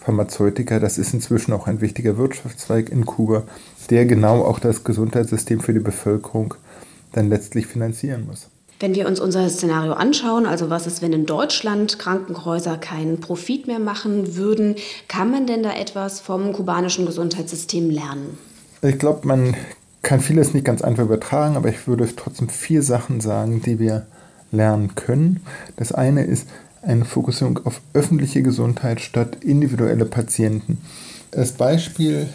Pharmazeutika, 0.00 0.80
das 0.80 0.98
ist 0.98 1.14
inzwischen 1.14 1.52
auch 1.52 1.68
ein 1.68 1.80
wichtiger 1.80 2.18
Wirtschaftszweig 2.18 2.88
in 2.88 3.06
Kuba, 3.06 3.44
der 3.90 4.06
genau 4.06 4.42
auch 4.42 4.58
das 4.58 4.82
Gesundheitssystem 4.82 5.60
für 5.60 5.72
die 5.72 5.78
Bevölkerung 5.78 6.54
dann 7.12 7.28
letztlich 7.28 7.68
finanzieren 7.68 8.26
muss. 8.26 8.48
Wenn 8.80 8.96
wir 8.96 9.06
uns 9.06 9.20
unser 9.20 9.48
Szenario 9.48 9.92
anschauen, 9.92 10.46
also 10.46 10.68
was 10.68 10.88
ist, 10.88 11.00
wenn 11.00 11.12
in 11.12 11.26
Deutschland 11.26 12.00
Krankenhäuser 12.00 12.76
keinen 12.76 13.20
Profit 13.20 13.68
mehr 13.68 13.78
machen 13.78 14.34
würden, 14.34 14.74
kann 15.06 15.30
man 15.30 15.46
denn 15.46 15.62
da 15.62 15.74
etwas 15.74 16.18
vom 16.18 16.52
kubanischen 16.52 17.06
Gesundheitssystem 17.06 17.88
lernen? 17.88 18.36
Ich 18.82 18.98
glaube, 18.98 19.28
man 19.28 19.54
kann 20.02 20.18
vieles 20.18 20.54
nicht 20.54 20.66
ganz 20.66 20.82
einfach 20.82 21.04
übertragen, 21.04 21.56
aber 21.56 21.68
ich 21.68 21.86
würde 21.86 22.08
trotzdem 22.16 22.48
vier 22.48 22.82
Sachen 22.82 23.20
sagen, 23.20 23.62
die 23.62 23.78
wir 23.78 24.08
lernen 24.54 24.94
können. 24.94 25.40
Das 25.76 25.92
eine 25.92 26.24
ist, 26.24 26.46
eine 26.82 27.04
Fokussierung 27.04 27.60
auf 27.64 27.80
öffentliche 27.94 28.42
Gesundheit 28.42 29.00
statt 29.00 29.38
individuelle 29.40 30.04
Patienten. 30.04 30.78
Das 31.30 31.52
Beispiel 31.52 32.28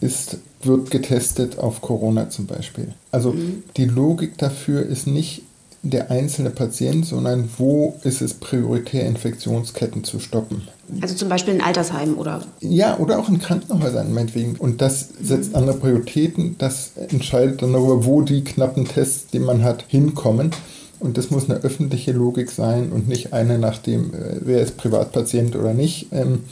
ist, 0.00 0.38
wird 0.62 0.90
getestet 0.90 1.58
auf 1.58 1.80
Corona 1.80 2.30
zum 2.30 2.46
Beispiel. 2.46 2.88
Also 3.10 3.32
mhm. 3.32 3.62
die 3.76 3.86
Logik 3.86 4.38
dafür 4.38 4.84
ist 4.84 5.06
nicht 5.06 5.42
der 5.82 6.10
einzelne 6.10 6.50
Patient, 6.50 7.04
sondern 7.04 7.48
wo 7.58 7.94
ist 8.04 8.22
es 8.22 8.34
prioritär, 8.34 9.06
Infektionsketten 9.06 10.02
zu 10.02 10.18
stoppen. 10.18 10.62
Also 11.00 11.14
zum 11.14 11.28
Beispiel 11.28 11.54
in 11.54 11.60
Altersheimen 11.60 12.14
oder? 12.14 12.42
Ja, 12.60 12.98
oder 12.98 13.18
auch 13.18 13.28
in 13.28 13.38
Krankenhäusern 13.38 14.12
meinetwegen. 14.12 14.56
Und 14.56 14.80
das 14.80 15.10
setzt 15.20 15.50
mhm. 15.50 15.56
andere 15.56 15.76
Prioritäten. 15.76 16.56
Das 16.58 16.92
entscheidet 17.10 17.60
dann 17.60 17.72
darüber, 17.72 18.04
wo 18.06 18.22
die 18.22 18.44
knappen 18.44 18.86
Tests, 18.86 19.26
die 19.32 19.38
man 19.38 19.62
hat, 19.62 19.84
hinkommen. 19.88 20.52
Und 21.00 21.18
das 21.18 21.30
muss 21.30 21.50
eine 21.50 21.60
öffentliche 21.60 22.12
Logik 22.12 22.50
sein 22.50 22.90
und 22.92 23.08
nicht 23.08 23.32
eine 23.32 23.58
nach 23.58 23.78
dem, 23.78 24.14
äh, 24.14 24.40
wer 24.40 24.60
ist 24.60 24.76
Privatpatient 24.76 25.56
oder 25.56 25.74
nicht 25.74 26.08
ähm, 26.12 26.44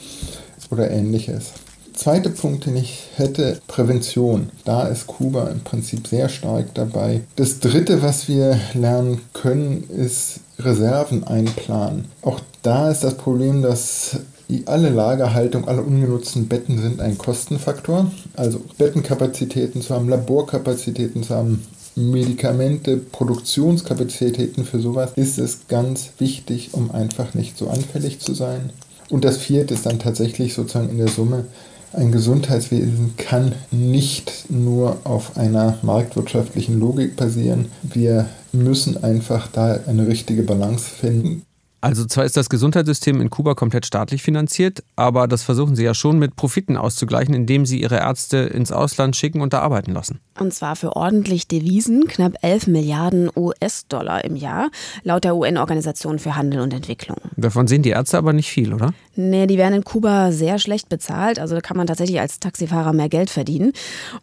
oder 0.70 0.90
ähnliches. 0.90 1.52
zweite 1.94 2.30
Punkt, 2.30 2.66
den 2.66 2.76
ich 2.76 3.08
hätte, 3.16 3.60
Prävention. 3.66 4.50
Da 4.64 4.88
ist 4.88 5.06
Kuba 5.06 5.48
im 5.48 5.60
Prinzip 5.60 6.06
sehr 6.06 6.28
stark 6.28 6.74
dabei. 6.74 7.20
Das 7.36 7.60
dritte, 7.60 8.02
was 8.02 8.28
wir 8.28 8.58
lernen 8.74 9.20
können, 9.34 9.84
ist 9.88 10.40
Reserven 10.58 11.24
einplanen. 11.24 12.06
Auch 12.22 12.40
da 12.62 12.90
ist 12.90 13.04
das 13.04 13.14
Problem, 13.14 13.62
dass 13.62 14.20
alle 14.66 14.90
Lagerhaltung, 14.90 15.66
alle 15.68 15.82
ungenutzten 15.82 16.48
Betten 16.48 16.80
sind 16.80 17.00
ein 17.00 17.16
Kostenfaktor. 17.16 18.10
Also 18.36 18.60
Bettenkapazitäten 18.78 19.82
zu 19.82 19.94
haben, 19.94 20.08
Laborkapazitäten 20.08 21.22
zu 21.22 21.34
haben, 21.34 21.64
Medikamente, 21.94 22.96
Produktionskapazitäten 22.96 24.64
für 24.64 24.80
sowas 24.80 25.10
ist 25.16 25.38
es 25.38 25.68
ganz 25.68 26.10
wichtig, 26.18 26.70
um 26.72 26.90
einfach 26.90 27.34
nicht 27.34 27.58
so 27.58 27.68
anfällig 27.68 28.20
zu 28.20 28.34
sein. 28.34 28.70
Und 29.10 29.24
das 29.24 29.36
vierte 29.36 29.74
ist 29.74 29.84
dann 29.84 29.98
tatsächlich 29.98 30.54
sozusagen 30.54 30.88
in 30.88 30.98
der 30.98 31.08
Summe, 31.08 31.44
ein 31.92 32.10
Gesundheitswesen 32.10 33.14
kann 33.18 33.52
nicht 33.70 34.46
nur 34.48 34.96
auf 35.04 35.36
einer 35.36 35.78
marktwirtschaftlichen 35.82 36.80
Logik 36.80 37.16
basieren. 37.16 37.66
Wir 37.82 38.30
müssen 38.52 39.04
einfach 39.04 39.48
da 39.48 39.78
eine 39.86 40.06
richtige 40.06 40.42
Balance 40.42 40.88
finden. 40.88 41.42
Also 41.82 42.04
zwar 42.04 42.24
ist 42.24 42.36
das 42.36 42.48
Gesundheitssystem 42.48 43.20
in 43.20 43.28
Kuba 43.28 43.54
komplett 43.56 43.86
staatlich 43.86 44.22
finanziert, 44.22 44.84
aber 44.94 45.26
das 45.26 45.42
versuchen 45.42 45.74
sie 45.74 45.82
ja 45.82 45.94
schon 45.94 46.16
mit 46.16 46.36
Profiten 46.36 46.76
auszugleichen, 46.76 47.34
indem 47.34 47.66
sie 47.66 47.82
ihre 47.82 47.96
Ärzte 47.96 48.36
ins 48.36 48.70
Ausland 48.70 49.16
schicken 49.16 49.40
und 49.40 49.52
da 49.52 49.62
arbeiten 49.62 49.92
lassen. 49.92 50.20
Und 50.38 50.54
zwar 50.54 50.76
für 50.76 50.94
ordentlich 50.94 51.48
Devisen, 51.48 52.06
knapp 52.06 52.34
11 52.40 52.68
Milliarden 52.68 53.30
US-Dollar 53.34 54.24
im 54.24 54.36
Jahr, 54.36 54.70
laut 55.02 55.24
der 55.24 55.34
UN-Organisation 55.34 56.20
für 56.20 56.36
Handel 56.36 56.60
und 56.60 56.72
Entwicklung. 56.72 57.16
Davon 57.36 57.66
sehen 57.66 57.82
die 57.82 57.90
Ärzte 57.90 58.16
aber 58.16 58.32
nicht 58.32 58.48
viel, 58.48 58.72
oder? 58.72 58.94
Nee, 59.16 59.48
die 59.48 59.58
werden 59.58 59.74
in 59.74 59.84
Kuba 59.84 60.30
sehr 60.30 60.60
schlecht 60.60 60.88
bezahlt, 60.88 61.40
also 61.40 61.56
da 61.56 61.60
kann 61.60 61.76
man 61.76 61.88
tatsächlich 61.88 62.20
als 62.20 62.38
Taxifahrer 62.38 62.92
mehr 62.92 63.08
Geld 63.08 63.28
verdienen. 63.28 63.72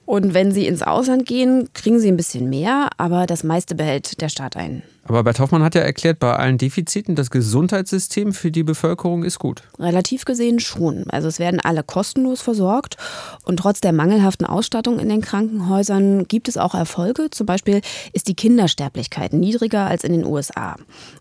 Und 0.06 0.34
wenn 0.34 0.54
sie 0.54 0.66
ins 0.66 0.82
Ausland 0.82 1.26
gehen, 1.26 1.68
kriegen 1.74 2.00
sie 2.00 2.08
ein 2.08 2.18
bisschen 2.18 2.50
mehr, 2.50 2.88
aber 2.96 3.26
das 3.26 3.44
meiste 3.44 3.76
behält 3.76 4.22
der 4.22 4.30
Staat 4.30 4.56
ein. 4.56 4.82
Aber 5.10 5.24
Bert 5.24 5.40
Hoffmann 5.40 5.64
hat 5.64 5.74
ja 5.74 5.82
erklärt, 5.82 6.20
bei 6.20 6.36
allen 6.36 6.60
Defiziten, 6.60 7.16
das 7.16 7.32
Gesundheitssystem 7.32 8.32
für 8.32 8.52
die 8.52 8.62
Bevölkerung 8.62 9.24
ist 9.24 9.40
gut. 9.40 9.64
Relativ 9.80 10.24
gesehen 10.24 10.60
schon. 10.60 11.10
Also 11.10 11.28
es 11.28 11.40
werden 11.40 11.60
alle 11.60 11.82
kostenlos 11.82 12.42
versorgt 12.42 12.96
und 13.44 13.58
trotz 13.58 13.82
der 13.82 13.92
mangelhaften 13.92 14.46
Ausstattung 14.46 15.00
in 15.00 15.10
den 15.10 15.22
Krankenhäusern 15.22 16.28
gibt 16.28 16.48
es 16.48 16.58
auch 16.58 16.76
Erfolge. 16.76 17.32
Zum 17.32 17.48
Beispiel 17.48 17.82
ist 18.14 18.28
die 18.28 18.36
Kindersterblichkeit 18.36 19.34
niedriger 19.34 19.88
als 19.88 20.04
in 20.04 20.12
den 20.12 20.26
USA. 20.26 20.76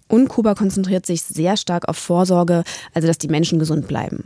Und 0.07 0.29
Kuba 0.29 0.55
konzentriert 0.55 1.07
sich 1.07 1.23
sehr 1.23 1.57
stark 1.57 1.89
auf 1.89 1.97
Vorsorge, 1.97 2.65
also 2.93 3.09
dass 3.09 3.17
die 3.17 3.29
Menschen 3.29 3.59
gesund 3.59 3.89
bleiben. 3.89 4.25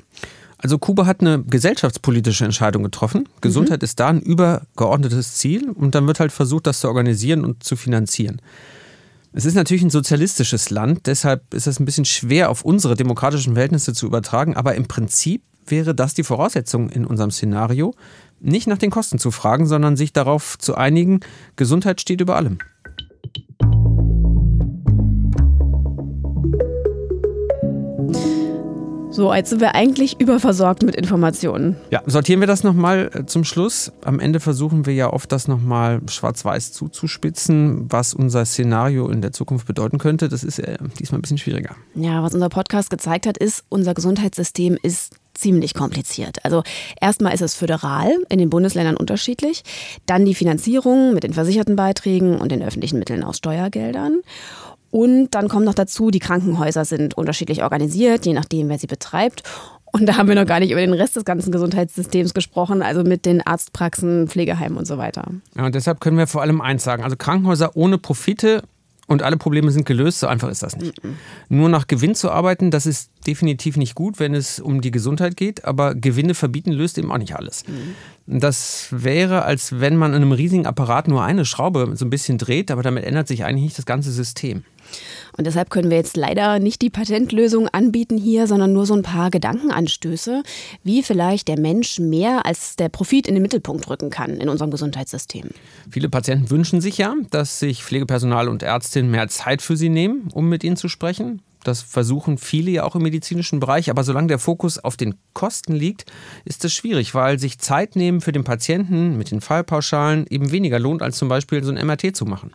Also 0.58 0.76
Kuba 0.78 1.06
hat 1.06 1.20
eine 1.20 1.40
gesellschaftspolitische 1.40 2.44
Entscheidung 2.44 2.82
getroffen. 2.82 3.28
Gesundheit 3.40 3.82
mhm. 3.82 3.84
ist 3.84 4.00
da 4.00 4.08
ein 4.08 4.20
übergeordnetes 4.20 5.34
Ziel 5.34 5.70
und 5.70 5.94
dann 5.94 6.08
wird 6.08 6.18
halt 6.18 6.32
versucht, 6.32 6.66
das 6.66 6.80
zu 6.80 6.88
organisieren 6.88 7.44
und 7.44 7.62
zu 7.62 7.76
finanzieren. 7.76 8.42
Es 9.34 9.46
ist 9.46 9.54
natürlich 9.54 9.82
ein 9.82 9.90
sozialistisches 9.90 10.68
Land, 10.68 11.06
deshalb 11.06 11.54
ist 11.54 11.66
es 11.66 11.80
ein 11.80 11.86
bisschen 11.86 12.04
schwer 12.04 12.50
auf 12.50 12.66
unsere 12.66 12.96
demokratischen 12.96 13.54
Verhältnisse 13.54 13.94
zu 13.94 14.04
übertragen, 14.04 14.56
aber 14.56 14.74
im 14.74 14.86
Prinzip 14.86 15.42
wäre 15.66 15.94
das 15.94 16.12
die 16.12 16.22
Voraussetzung 16.22 16.90
in 16.90 17.06
unserem 17.06 17.30
Szenario, 17.30 17.94
nicht 18.40 18.66
nach 18.66 18.76
den 18.76 18.90
Kosten 18.90 19.18
zu 19.18 19.30
fragen, 19.30 19.66
sondern 19.66 19.96
sich 19.96 20.12
darauf 20.12 20.58
zu 20.58 20.74
einigen, 20.74 21.20
Gesundheit 21.56 22.00
steht 22.00 22.20
über 22.20 22.36
allem. 22.36 22.58
So, 29.12 29.34
jetzt 29.34 29.50
sind 29.50 29.60
wir 29.60 29.74
eigentlich 29.74 30.18
überversorgt 30.22 30.82
mit 30.84 30.96
Informationen. 30.96 31.76
Ja, 31.90 32.00
sortieren 32.06 32.40
wir 32.40 32.46
das 32.46 32.64
nochmal 32.64 33.10
äh, 33.12 33.26
zum 33.26 33.44
Schluss. 33.44 33.92
Am 34.06 34.18
Ende 34.18 34.40
versuchen 34.40 34.86
wir 34.86 34.94
ja 34.94 35.12
oft, 35.12 35.30
das 35.32 35.48
nochmal 35.48 36.00
schwarz-weiß 36.08 36.72
zuzuspitzen, 36.72 37.92
was 37.92 38.14
unser 38.14 38.46
Szenario 38.46 39.10
in 39.10 39.20
der 39.20 39.32
Zukunft 39.32 39.66
bedeuten 39.66 39.98
könnte. 39.98 40.30
Das 40.30 40.42
ist 40.42 40.60
äh, 40.60 40.78
diesmal 40.98 41.18
ein 41.18 41.22
bisschen 41.22 41.36
schwieriger. 41.36 41.76
Ja, 41.94 42.22
was 42.22 42.32
unser 42.32 42.48
Podcast 42.48 42.88
gezeigt 42.88 43.26
hat, 43.26 43.36
ist, 43.36 43.64
unser 43.68 43.92
Gesundheitssystem 43.92 44.78
ist 44.82 45.12
ziemlich 45.34 45.74
kompliziert. 45.74 46.42
Also 46.42 46.62
erstmal 46.98 47.34
ist 47.34 47.42
es 47.42 47.54
föderal, 47.54 48.16
in 48.30 48.38
den 48.38 48.48
Bundesländern 48.48 48.96
unterschiedlich, 48.96 49.62
dann 50.06 50.24
die 50.24 50.34
Finanzierung 50.34 51.12
mit 51.12 51.22
den 51.22 51.34
versicherten 51.34 51.76
Beiträgen 51.76 52.38
und 52.38 52.50
den 52.50 52.62
öffentlichen 52.62 52.98
Mitteln 52.98 53.24
aus 53.24 53.38
Steuergeldern. 53.38 54.20
Und 54.92 55.30
dann 55.30 55.48
kommt 55.48 55.64
noch 55.64 55.74
dazu, 55.74 56.10
die 56.10 56.18
Krankenhäuser 56.18 56.84
sind 56.84 57.14
unterschiedlich 57.14 57.62
organisiert, 57.62 58.26
je 58.26 58.34
nachdem, 58.34 58.68
wer 58.68 58.78
sie 58.78 58.86
betreibt. 58.86 59.42
Und 59.86 60.04
da 60.04 60.18
haben 60.18 60.28
wir 60.28 60.34
noch 60.34 60.44
gar 60.44 60.60
nicht 60.60 60.70
über 60.70 60.82
den 60.82 60.92
Rest 60.92 61.16
des 61.16 61.24
ganzen 61.24 61.50
Gesundheitssystems 61.50 62.34
gesprochen, 62.34 62.82
also 62.82 63.02
mit 63.02 63.24
den 63.24 63.40
Arztpraxen, 63.40 64.28
Pflegeheimen 64.28 64.76
und 64.76 64.86
so 64.86 64.98
weiter. 64.98 65.24
Ja, 65.56 65.64
und 65.64 65.74
deshalb 65.74 66.00
können 66.00 66.18
wir 66.18 66.26
vor 66.26 66.42
allem 66.42 66.60
eins 66.60 66.84
sagen. 66.84 67.04
Also 67.04 67.16
Krankenhäuser 67.16 67.74
ohne 67.74 67.96
Profite 67.96 68.64
und 69.06 69.22
alle 69.22 69.38
Probleme 69.38 69.70
sind 69.70 69.86
gelöst, 69.86 70.20
so 70.20 70.26
einfach 70.26 70.50
ist 70.50 70.62
das 70.62 70.76
nicht. 70.76 71.02
Mhm. 71.02 71.16
Nur 71.48 71.68
nach 71.70 71.86
Gewinn 71.86 72.14
zu 72.14 72.30
arbeiten, 72.30 72.70
das 72.70 72.84
ist 72.84 73.10
definitiv 73.26 73.78
nicht 73.78 73.94
gut, 73.94 74.20
wenn 74.20 74.34
es 74.34 74.60
um 74.60 74.82
die 74.82 74.90
Gesundheit 74.90 75.38
geht, 75.38 75.64
aber 75.64 75.94
Gewinne 75.94 76.34
verbieten 76.34 76.72
löst 76.72 76.98
eben 76.98 77.10
auch 77.10 77.18
nicht 77.18 77.34
alles. 77.34 77.64
Mhm. 77.66 78.40
Das 78.40 78.88
wäre, 78.90 79.42
als 79.42 79.80
wenn 79.80 79.96
man 79.96 80.12
in 80.12 80.22
einem 80.22 80.32
riesigen 80.32 80.66
Apparat 80.66 81.08
nur 81.08 81.22
eine 81.22 81.44
Schraube 81.44 81.92
so 81.94 82.04
ein 82.04 82.10
bisschen 82.10 82.38
dreht, 82.38 82.70
aber 82.70 82.82
damit 82.82 83.04
ändert 83.04 83.26
sich 83.26 83.44
eigentlich 83.44 83.64
nicht 83.64 83.78
das 83.78 83.86
ganze 83.86 84.12
System. 84.12 84.64
Und 85.36 85.46
deshalb 85.46 85.70
können 85.70 85.90
wir 85.90 85.96
jetzt 85.96 86.16
leider 86.16 86.58
nicht 86.58 86.82
die 86.82 86.90
Patentlösung 86.90 87.68
anbieten 87.68 88.18
hier, 88.18 88.46
sondern 88.46 88.72
nur 88.72 88.86
so 88.86 88.94
ein 88.94 89.02
paar 89.02 89.30
Gedankenanstöße, 89.30 90.42
wie 90.84 91.02
vielleicht 91.02 91.48
der 91.48 91.58
Mensch 91.58 91.98
mehr 91.98 92.46
als 92.46 92.76
der 92.76 92.88
Profit 92.88 93.26
in 93.26 93.34
den 93.34 93.42
Mittelpunkt 93.42 93.88
rücken 93.88 94.10
kann 94.10 94.38
in 94.38 94.48
unserem 94.48 94.70
Gesundheitssystem. 94.70 95.50
Viele 95.90 96.08
Patienten 96.08 96.50
wünschen 96.50 96.80
sich 96.80 96.98
ja, 96.98 97.14
dass 97.30 97.58
sich 97.58 97.84
Pflegepersonal 97.84 98.48
und 98.48 98.62
Ärztinnen 98.62 99.10
mehr 99.10 99.28
Zeit 99.28 99.62
für 99.62 99.76
sie 99.76 99.88
nehmen, 99.88 100.28
um 100.32 100.48
mit 100.48 100.64
ihnen 100.64 100.76
zu 100.76 100.88
sprechen. 100.88 101.42
Das 101.64 101.82
versuchen 101.82 102.38
viele 102.38 102.70
ja 102.70 102.84
auch 102.84 102.94
im 102.94 103.02
medizinischen 103.02 103.60
Bereich. 103.60 103.90
Aber 103.90 104.04
solange 104.04 104.28
der 104.28 104.38
Fokus 104.38 104.78
auf 104.78 104.96
den 104.96 105.14
Kosten 105.34 105.72
liegt, 105.72 106.06
ist 106.44 106.64
es 106.64 106.72
schwierig, 106.72 107.14
weil 107.14 107.38
sich 107.38 107.58
Zeit 107.58 107.96
nehmen 107.96 108.20
für 108.20 108.32
den 108.32 108.44
Patienten 108.44 109.16
mit 109.16 109.30
den 109.30 109.40
Fallpauschalen 109.40 110.26
eben 110.28 110.52
weniger 110.52 110.78
lohnt, 110.78 111.02
als 111.02 111.16
zum 111.16 111.28
Beispiel 111.28 111.62
so 111.62 111.72
ein 111.72 111.86
MRT 111.86 112.16
zu 112.16 112.24
machen. 112.24 112.52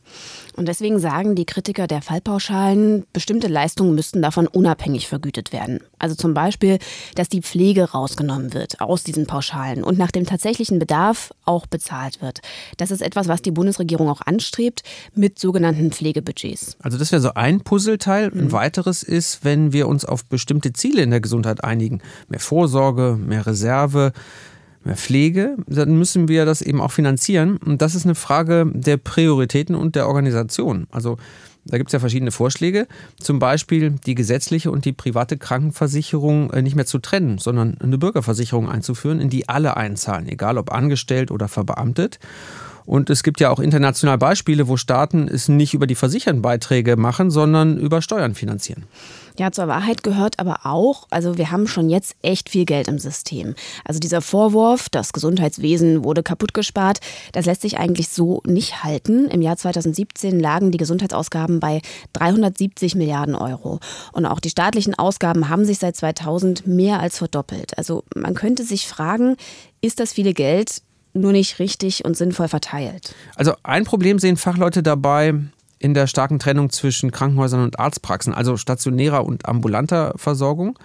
Und 0.55 0.67
deswegen 0.67 0.99
sagen 0.99 1.35
die 1.35 1.45
Kritiker 1.45 1.87
der 1.87 2.01
Fallpauschalen, 2.01 3.05
bestimmte 3.13 3.47
Leistungen 3.47 3.93
müssten 3.93 4.21
davon 4.21 4.47
unabhängig 4.47 5.07
vergütet 5.07 5.53
werden. 5.53 5.81
Also 5.99 6.15
zum 6.15 6.33
Beispiel, 6.33 6.79
dass 7.15 7.29
die 7.29 7.41
Pflege 7.41 7.91
rausgenommen 7.91 8.53
wird 8.53 8.81
aus 8.81 9.03
diesen 9.03 9.27
Pauschalen 9.27 9.83
und 9.83 9.97
nach 9.97 10.11
dem 10.11 10.25
tatsächlichen 10.25 10.79
Bedarf 10.79 11.31
auch 11.45 11.67
bezahlt 11.67 12.21
wird. 12.21 12.39
Das 12.77 12.91
ist 12.91 13.01
etwas, 13.01 13.27
was 13.27 13.41
die 13.41 13.51
Bundesregierung 13.51 14.09
auch 14.09 14.21
anstrebt 14.21 14.81
mit 15.13 15.39
sogenannten 15.39 15.91
Pflegebudgets. 15.91 16.75
Also 16.81 16.97
das 16.97 17.11
wäre 17.11 17.21
so 17.21 17.33
ein 17.33 17.61
Puzzleteil. 17.61 18.31
Ein 18.31 18.45
mhm. 18.45 18.51
weiteres 18.51 18.96
ist, 19.03 19.43
wenn 19.43 19.73
wir 19.73 19.87
uns 19.87 20.05
auf 20.05 20.25
bestimmte 20.25 20.73
Ziele 20.73 21.01
in 21.01 21.11
der 21.11 21.21
Gesundheit 21.21 21.63
einigen. 21.63 22.01
Mehr 22.29 22.39
Vorsorge, 22.39 23.17
mehr 23.19 23.45
Reserve 23.45 24.13
mehr 24.87 24.95
Pflege, 24.95 25.57
dann 25.67 25.97
müssen 25.99 26.27
wir 26.27 26.45
das 26.45 26.63
eben 26.63 26.81
auch 26.81 26.91
finanzieren. 26.91 27.57
Und 27.57 27.83
das 27.83 27.93
ist 27.93 28.05
eine 28.05 28.15
Frage 28.15 28.65
der 28.73 28.97
Prioritäten 28.97 29.75
und 29.75 29.95
der 29.95 30.07
Organisation. 30.07 30.87
Also 30.89 31.17
da 31.65 31.77
gibt 31.77 31.89
es 31.89 31.93
ja 31.93 31.99
verschiedene 31.99 32.31
Vorschläge. 32.31 32.87
Zum 33.19 33.39
Beispiel 33.39 33.91
die 34.05 34.15
gesetzliche 34.15 34.71
und 34.71 34.85
die 34.85 34.93
private 34.93 35.37
Krankenversicherung 35.37 36.49
äh, 36.51 36.61
nicht 36.61 36.75
mehr 36.75 36.85
zu 36.85 36.99
trennen, 36.99 37.37
sondern 37.37 37.77
eine 37.79 37.97
Bürgerversicherung 37.97 38.69
einzuführen, 38.69 39.19
in 39.19 39.29
die 39.29 39.49
alle 39.49 39.77
einzahlen, 39.77 40.27
egal 40.27 40.57
ob 40.57 40.71
angestellt 40.71 41.29
oder 41.29 41.47
verbeamtet. 41.47 42.19
Und 42.87 43.09
es 43.09 43.21
gibt 43.21 43.41
ja 43.41 43.49
auch 43.49 43.59
international 43.59 44.17
Beispiele, 44.17 44.69
wo 44.69 44.77
Staaten 44.77 45.27
es 45.27 45.49
nicht 45.49 45.73
über 45.73 45.87
die 45.87 45.95
versicherten 45.95 46.41
Beiträge 46.41 46.95
machen, 46.95 47.29
sondern 47.29 47.77
über 47.77 48.01
Steuern 48.01 48.33
finanzieren. 48.33 48.85
Ja, 49.37 49.51
zur 49.51 49.67
Wahrheit 49.67 50.03
gehört 50.03 50.39
aber 50.39 50.61
auch, 50.63 51.05
also 51.11 51.37
wir 51.37 51.51
haben 51.51 51.67
schon 51.67 51.89
jetzt 51.89 52.15
echt 52.23 52.49
viel 52.49 52.65
Geld 52.65 52.87
im 52.87 52.97
System. 52.97 53.53
Also 53.83 53.99
dieser 53.99 54.21
Vorwurf, 54.21 54.87
das 54.89 55.13
Gesundheitswesen 55.13 56.03
wurde 56.05 56.23
kaputt 56.23 56.55
gespart, 56.55 56.99
das 57.33 57.45
lässt 57.45 57.61
sich 57.61 57.77
eigentlich 57.77 58.07
so 58.07 58.41
nicht 58.47 58.83
halten. 58.83 59.27
Im 59.27 59.41
Jahr 59.41 59.57
2017 59.57 60.39
lagen 60.39 60.71
die 60.71 60.79
Gesundheitsausgaben 60.79 61.59
bei 61.59 61.81
370 62.13 62.95
Milliarden 62.95 63.35
Euro. 63.35 63.79
Und 64.13 64.25
auch 64.25 64.39
die 64.39 64.49
staatlichen 64.49 64.95
Ausgaben 64.95 65.49
haben 65.49 65.65
sich 65.65 65.77
seit 65.77 65.97
2000 65.97 66.65
mehr 66.65 67.01
als 67.01 67.17
verdoppelt. 67.17 67.77
Also 67.77 68.05
man 68.15 68.33
könnte 68.33 68.63
sich 68.63 68.87
fragen, 68.87 69.35
ist 69.81 69.99
das 69.99 70.13
viele 70.13 70.33
Geld 70.33 70.81
nur 71.17 71.31
nicht 71.31 71.59
richtig 71.59 72.05
und 72.05 72.15
sinnvoll 72.17 72.47
verteilt? 72.47 73.13
Also 73.35 73.53
ein 73.63 73.83
Problem 73.83 74.19
sehen 74.19 74.37
Fachleute 74.37 74.83
dabei, 74.83 75.33
in 75.79 75.93
der 75.93 76.07
starken 76.07 76.39
Trennung 76.39 76.69
zwischen 76.69 77.11
Krankenhäusern 77.11 77.63
und 77.63 77.79
Arztpraxen, 77.79 78.33
also 78.33 78.57
stationärer 78.57 79.25
und 79.25 79.47
ambulanter 79.47 80.13
Versorgung. 80.15 80.77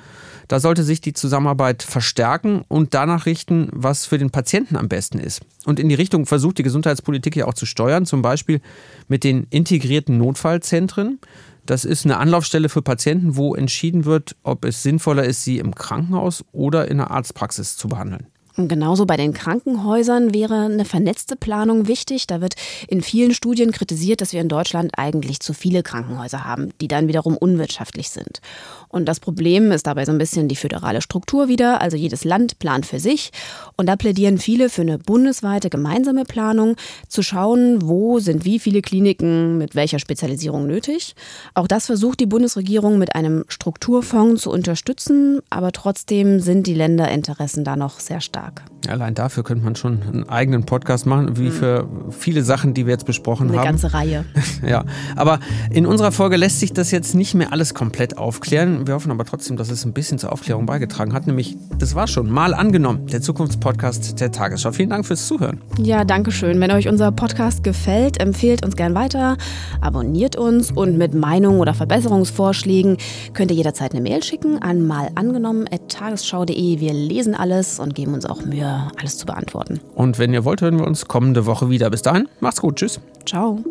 Da 0.49 0.61
sollte 0.61 0.83
sich 0.83 1.01
die 1.01 1.15
Zusammenarbeit 1.15 1.83
verstärken 1.83 2.63
und 2.69 2.95
danach 2.95 3.27
richten, 3.27 3.69
was 3.73 4.05
für 4.05 4.19
den 4.19 4.31
Patienten 4.31 4.77
am 4.77 4.89
besten 4.89 5.19
ist. 5.19 5.41
Und 5.65 5.81
in 5.81 5.89
die 5.89 5.95
Richtung 5.95 6.27
versucht 6.27 6.59
die 6.59 6.63
Gesundheitspolitik 6.63 7.37
ja 7.37 7.47
auch 7.47 7.55
zu 7.55 7.65
steuern, 7.65 8.05
zum 8.05 8.23
Beispiel 8.23 8.61
mit 9.09 9.25
den 9.25 9.47
integrierten 9.51 10.19
Notfallzentren. 10.19 11.21
Das 11.65 11.85
ist 11.85 12.05
eine 12.05 12.19
Anlaufstelle 12.19 12.69
für 12.69 12.83
Patienten, 12.83 13.37
wo 13.37 13.55
entschieden 13.55 14.05
wird, 14.05 14.37
ob 14.43 14.65
es 14.65 14.83
sinnvoller 14.83 15.25
ist, 15.25 15.45
sie 15.45 15.59
im 15.59 15.75
Krankenhaus 15.75 16.45
oder 16.53 16.89
in 16.89 16.99
der 16.99 17.11
Arztpraxis 17.13 17.77
zu 17.77 17.89
behandeln. 17.89 18.27
Genauso 18.57 19.07
bei 19.07 19.17
den 19.17 19.33
Krankenhäusern 19.33 20.35
wäre 20.35 20.67
eine 20.67 20.85
vernetzte 20.85 21.37
Planung 21.37 21.89
wichtig. 21.89 22.27
Da 22.27 22.43
wird 22.43 22.55
in 22.87 23.01
vielen 23.01 23.33
Studien 23.33 23.73
kritisiert, 23.73 24.21
dass 24.21 24.35
wir 24.35 24.43
in 24.43 24.51
Deutschland 24.51 24.93
eigentlich 24.99 25.41
zu 25.41 25.55
viele 25.55 25.83
Krankenhäuser 25.83 26.45
haben, 26.45 26.71
die 26.83 26.89
dann 26.89 27.09
wiederum 27.09 27.37
unwirtschaftlich 27.39 28.11
sind. 28.11 28.43
Und 28.89 29.07
das 29.07 29.21
Problem 29.21 29.73
ist 29.73 29.87
dabei 29.87 30.05
so 30.05 30.13
ein 30.13 30.19
bisschen 30.19 30.49
die 30.49 30.57
föderale 30.57 31.01
Struktur 31.01 31.49
wieder. 31.49 31.81
Also 31.81 31.97
jedes 31.97 32.25
Land 32.25 32.59
plant 32.59 32.85
für 32.85 33.01
sich. 33.01 33.31
Und 33.79 33.87
da 33.87 33.97
plädieren 33.97 34.37
viele 34.37 34.69
für 34.69 34.83
eine 34.83 34.99
bundesweite 34.99 35.71
gemeinsame 35.71 36.25
Planung, 36.25 36.77
zu 37.09 37.23
schauen, 37.23 37.81
wo 37.81 38.19
sind 38.19 38.45
wie 38.45 38.59
viele 38.59 38.83
Kliniken 38.83 39.57
mit 39.57 39.75
welcher 39.75 39.99
Spezialisierung 39.99 40.67
nötig. 40.67 41.15
Auch 41.55 41.67
das 41.67 41.87
versucht 41.87 42.21
die 42.21 42.27
Bundesregierung 42.27 42.99
mit 42.99 43.15
einem 43.15 43.45
Strukturfonds 43.49 44.43
zu 44.43 44.51
unterstützen. 44.51 45.41
Aber 45.49 45.73
trotzdem 45.73 46.41
sind 46.41 46.67
die 46.67 46.75
Länderinteressen 46.75 47.65
da 47.65 47.77
noch 47.77 47.99
sehr 47.99 48.21
stark. 48.21 48.42
Allein 48.89 49.15
dafür 49.15 49.45
könnte 49.45 49.65
man 49.65 49.77
schon 49.77 50.03
einen 50.03 50.29
eigenen 50.29 50.67
Podcast 50.67 51.07
machen, 51.07 51.37
wie 51.37 51.47
hm. 51.47 51.53
für 51.53 51.89
viele 52.11 52.43
Sachen, 52.43 52.75
die 52.75 52.87
wir 52.87 52.93
jetzt 52.93 53.07
besprochen 53.07 53.49
Eine 53.49 53.59
haben. 53.59 53.69
Eine 53.69 53.79
ganze 53.79 53.95
Reihe. 53.95 54.25
ja, 54.67 54.85
aber 55.15 55.39
in 55.71 55.87
unserer 55.87 56.11
Folge 56.11 56.37
lässt 56.37 56.59
sich 56.59 56.73
das 56.73 56.91
jetzt 56.91 57.15
nicht 57.15 57.35
mehr 57.35 57.53
alles 57.53 57.75
komplett 57.75 58.19
aufklären. 58.19 58.87
Wir 58.87 58.95
hoffen 58.95 59.13
aber 59.13 59.25
trotzdem, 59.25 59.57
dass 59.57 59.71
es 59.71 59.85
ein 59.85 59.93
bisschen 59.93 60.19
zur 60.19 60.33
Aufklärung 60.33 60.67
beigetragen 60.67 61.13
hat. 61.13 61.27
Nämlich, 61.27 61.57
das 61.79 61.95
war 61.95 62.09
schon 62.09 62.29
mal 62.31 62.55
angenommen, 62.55 63.07
der 63.07 63.23
Zukunftspodcast 63.23 64.21
der 64.21 64.33
Tagesschau. 64.33 64.73
Vielen 64.73 64.91
Dank 64.91 65.07
fürs 65.07 65.29
Zuhören. 65.29 65.61
Ja, 65.79 66.05
danke 66.05 66.33
schön. 66.33 66.61
Wenn 66.61 66.73
euch 66.73 66.89
unser 66.89 67.13
Podcast 67.13 67.63
gefällt, 67.63 68.21
empfehlt 68.21 68.65
uns 68.65 68.75
gern 68.75 68.95
weiter, 68.95 69.37
abonniert 69.81 70.35
uns 70.35 70.73
und 70.73 70.99
mit 70.99 71.15
Meinungen 71.15 71.61
oder 71.61 71.75
Verbesserungsvorschlägen 71.75 72.97
könnt 73.33 73.51
ihr 73.53 73.57
jederzeit 73.57 73.93
eine 73.93 74.01
Mail 74.01 74.23
schicken 74.23 74.61
an 74.61 74.87
malangenommen.tagesschau.de. 74.87 76.81
Wir 76.81 76.93
lesen 76.93 77.35
alles 77.35 77.79
und 77.79 77.95
geben 77.95 78.15
uns 78.15 78.27
auch 78.33 78.45
Mühe, 78.45 78.89
alles 78.99 79.19
zu 79.19 79.27
beantworten. 79.27 79.81
Und 79.95 80.19
wenn 80.19 80.33
ihr 80.33 80.45
wollt, 80.45 80.61
hören 80.61 80.79
wir 80.79 80.87
uns 80.87 81.07
kommende 81.07 81.47
Woche 81.47 81.71
wieder. 81.71 81.91
Bis 81.91 82.03
dahin, 82.03 82.29
macht's 82.41 82.61
gut. 82.61 82.77
Tschüss. 82.77 83.01
Ciao. 83.27 83.63